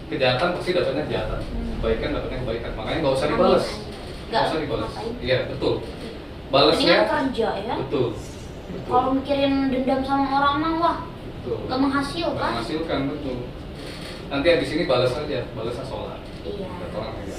kejahatan 0.09 0.47
pasti 0.55 0.69
dapatnya 0.71 1.03
kejahatan. 1.05 1.39
Hmm. 1.39 1.71
kebaikan 1.77 2.09
dapatnya 2.13 2.37
kebaikan. 2.41 2.71
Makanya 2.75 2.97
nggak 2.99 3.13
usah 3.15 3.27
dibalas 3.27 3.65
Nggak 3.65 4.31
nggak 4.31 4.43
usah 4.49 4.59
dibalas 4.59 4.91
iya 5.21 5.37
betul. 5.45 5.73
Balasnya 6.51 6.95
kerja 7.07 7.49
ya. 7.63 7.73
betul 7.79 8.07
betul. 8.71 8.89
Kalau 8.89 9.09
mikirin 9.13 9.53
dendam 9.69 10.01
sama 10.03 10.25
orang 10.27 10.55
mah 10.59 10.73
wah 10.79 10.97
betul. 11.39 11.57
gak 11.65 11.79
menghasilkan. 11.79 12.35
Nggak 12.35 12.51
menghasilkan 12.51 12.99
betul. 13.07 13.37
Nanti 14.31 14.47
habis 14.47 14.69
ini 14.71 14.83
balas 14.83 15.11
aja 15.11 15.39
balasnya 15.51 15.85
sholat. 15.85 16.19
Iya. 16.43 16.67
Kata 16.67 16.95
orang 16.97 17.15
aja. 17.19 17.35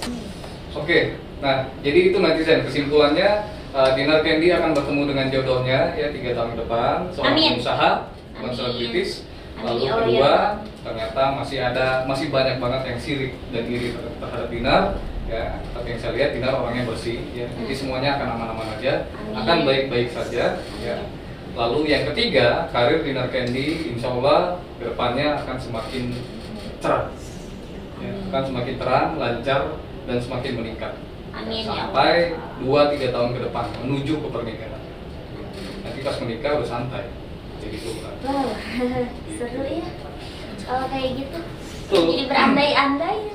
Nah 1.42 1.54
jadi 1.82 2.00
itu 2.08 2.16
netizen 2.16 2.62
kesimpulannya 2.62 3.30
uh, 3.74 3.90
Dinar 3.92 4.22
Candy 4.22 4.48
akan 4.48 4.70
bertemu 4.72 5.02
dengan 5.10 5.26
jodohnya 5.28 5.80
ya 5.92 6.08
tiga 6.08 6.30
tahun 6.32 6.54
ke 6.54 6.58
depan 6.62 6.96
seorang 7.10 7.34
Amin. 7.34 7.48
pengusaha 7.58 7.90
bukan 8.32 8.42
Amin. 8.46 8.54
selebritis. 8.56 9.10
Amin, 9.52 9.64
Lalu 9.66 9.80
ya 9.82 9.92
kedua 9.92 10.22
ya. 10.22 10.38
ternyata 10.82 11.22
masih 11.36 11.58
ada 11.60 11.86
masih 12.06 12.26
banyak 12.30 12.56
banget 12.56 12.82
yang 12.88 12.98
sirik 12.98 13.32
dan 13.50 13.64
iri 13.66 13.88
ter- 13.92 14.14
terhadap 14.18 14.48
Dinar 14.48 14.82
ya 15.26 15.44
tapi 15.70 15.86
yang 15.88 16.00
saya 16.00 16.12
lihat 16.14 16.30
Dinar 16.34 16.52
orangnya 16.56 16.82
bersih 16.84 17.18
ya 17.30 17.46
jadi 17.46 17.68
Hmm. 17.68 17.78
semuanya 17.78 18.10
akan 18.16 18.28
aman-aman 18.34 18.68
aja 18.74 19.06
Amin. 19.12 19.38
akan 19.38 19.56
baik-baik 19.62 20.08
saja 20.10 20.58
ya 20.78 20.96
lalu 21.52 21.78
yang 21.86 22.06
ketiga 22.10 22.66
karir 22.70 23.02
Dinar 23.02 23.28
Candy 23.28 23.92
insya 23.92 24.10
Allah 24.10 24.58
ke 24.80 24.88
depannya 24.88 25.38
akan 25.38 25.56
semakin 25.58 26.04
cerah 26.80 27.06
ya, 28.02 28.10
akan 28.30 28.42
semakin 28.42 28.74
terang, 28.76 29.08
lancar, 29.14 29.60
dan 30.02 30.18
semakin 30.18 30.52
meningkat. 30.58 30.92
Amin 31.32 31.64
ya 31.64 31.88
Sampai 31.88 32.36
Allah. 32.60 32.92
2-3 32.92 33.08
tahun 33.10 33.30
ke 33.32 33.40
depan 33.42 33.64
menuju 33.80 34.14
ke 34.18 34.28
pernikahan. 34.28 34.80
Nanti 35.82 36.00
pas 36.00 36.16
menikah 36.18 36.52
udah 36.56 36.68
santai. 36.68 37.04
Jadi 37.58 37.76
itu 37.76 37.90
kan. 37.98 38.14
Wow, 38.22 38.48
seru 39.36 39.62
ya. 39.64 39.88
Kalau 40.62 40.86
kayak 40.86 41.10
gitu. 41.16 41.38
Tuh. 41.88 42.04
Jadi 42.06 42.24
berandai-andai. 42.26 43.18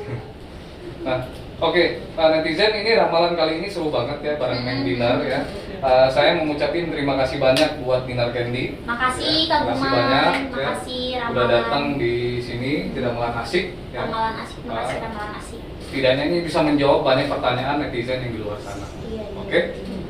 Nah, 0.97 1.23
oke, 1.61 1.83
Pak 2.17 2.27
netizen 2.33 2.73
ini 2.75 2.91
ramalan 2.91 3.31
kali 3.31 3.63
ini 3.63 3.69
seru 3.69 3.87
banget 3.87 4.19
ya 4.19 4.33
bareng 4.35 4.59
Neng 4.59 4.83
Dinar 4.83 5.23
ya. 5.23 5.39
Eh, 5.77 6.07
saya 6.09 6.35
mengucapin 6.35 6.91
terima 6.91 7.15
kasih 7.15 7.39
banyak 7.39 7.79
buat 7.79 8.03
Dinar 8.03 8.35
Candy. 8.35 8.75
Makasih 8.83 9.47
Ya, 9.47 9.55
Kang 9.55 9.71
makasih 9.71 9.87
banyak 9.87 10.25
ya. 10.27 10.51
makasih 10.51 11.03
Udah 11.07 11.23
ramalan. 11.23 11.47
datang 11.47 11.85
di 11.95 12.15
sini 12.41 12.91
di 12.91 12.99
ramalan 12.99 13.39
asik 13.39 13.65
ya. 13.87 14.03
Ramalan 14.03 14.35
asik, 14.35 14.59
makasih 14.65 14.97
Nah, 14.97 15.05
ramalan 15.07 15.31
asik. 15.37 15.61
Setidaknya 15.87 16.23
ini 16.27 16.37
bisa 16.43 16.59
menjawab 16.59 17.07
banyak 17.07 17.31
pertanyaan 17.31 17.79
netizen 17.79 18.19
yang 18.27 18.31
di 18.35 18.39
luar 18.43 18.59
sana. 18.59 18.83
Iya, 19.07 19.23
iya. 19.23 19.39
Oke, 19.39 19.59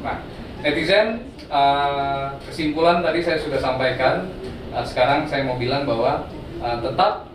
nah 0.02 0.18
netizen 0.66 1.08
eh, 1.48 2.26
kesimpulan 2.50 3.06
tadi 3.06 3.22
saya 3.22 3.38
sudah 3.38 3.62
sampaikan. 3.62 4.26
Nah, 4.74 4.84
sekarang 4.84 5.26
saya 5.30 5.46
mau 5.46 5.56
bilang 5.62 5.86
bahwa 5.86 6.26
eh, 6.60 6.78
tetap 6.82 7.30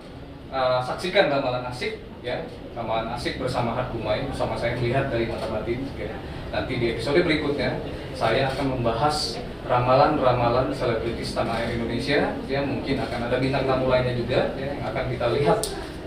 eh, 0.50 0.80
saksikan 0.82 1.30
ramalan 1.30 1.64
asik 1.70 2.02
ya, 2.26 2.42
ramalan 2.74 3.14
asik 3.14 3.38
bersama 3.38 3.78
Hatkumai 3.78 4.26
bersama 4.26 4.58
saya 4.58 4.74
melihat 4.74 5.06
dari 5.08 5.30
mata 5.30 5.46
batin. 5.46 5.86
ya. 5.94 6.12
Nanti 6.52 6.76
di 6.76 6.86
episode 6.98 7.24
berikutnya 7.24 7.80
saya 8.12 8.52
akan 8.52 8.76
membahas 8.76 9.40
ramalan-ramalan 9.64 10.68
selebritis 10.74 11.32
tanah 11.32 11.62
air 11.62 11.80
Indonesia. 11.80 12.36
Ya 12.50 12.60
mungkin 12.60 13.00
akan 13.00 13.30
ada 13.30 13.40
bintang 13.40 13.64
tamu 13.64 13.88
lainnya 13.88 14.18
juga 14.18 14.52
ya, 14.58 14.76
yang 14.76 14.82
akan 14.82 15.04
kita 15.08 15.26
lihat 15.30 15.58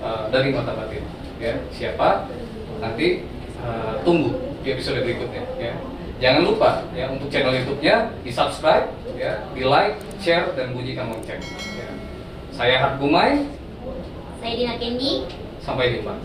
eh, 0.03 0.23
dari 0.29 0.51
mata 0.51 0.75
batin. 0.75 1.24
Ya 1.45 1.53
siapa? 1.69 2.25
Nanti 2.81 3.21
eh, 3.61 3.93
tunggu 4.01 4.33
di 4.65 4.73
episode 4.73 5.05
berikutnya 5.05 5.45
ya. 5.61 5.73
Jangan 6.17 6.41
lupa 6.41 6.81
ya 6.97 7.11
untuk 7.13 7.29
channel 7.29 7.53
YouTube-nya 7.53 8.09
di 8.25 8.31
subscribe 8.33 8.89
ya, 9.13 9.45
di 9.53 9.61
like, 9.61 9.99
share 10.17 10.49
dan 10.57 10.73
bunyikan 10.73 11.11
lonceng. 11.11 11.37
Ya. 11.77 11.89
Saya 12.49 12.81
Hart 12.81 12.97
Gumai, 12.97 13.45
Saya 14.41 14.53
Dina 14.57 14.75
Kendi. 14.79 15.27
sampai 15.61 15.99
jumpa. 15.99 16.17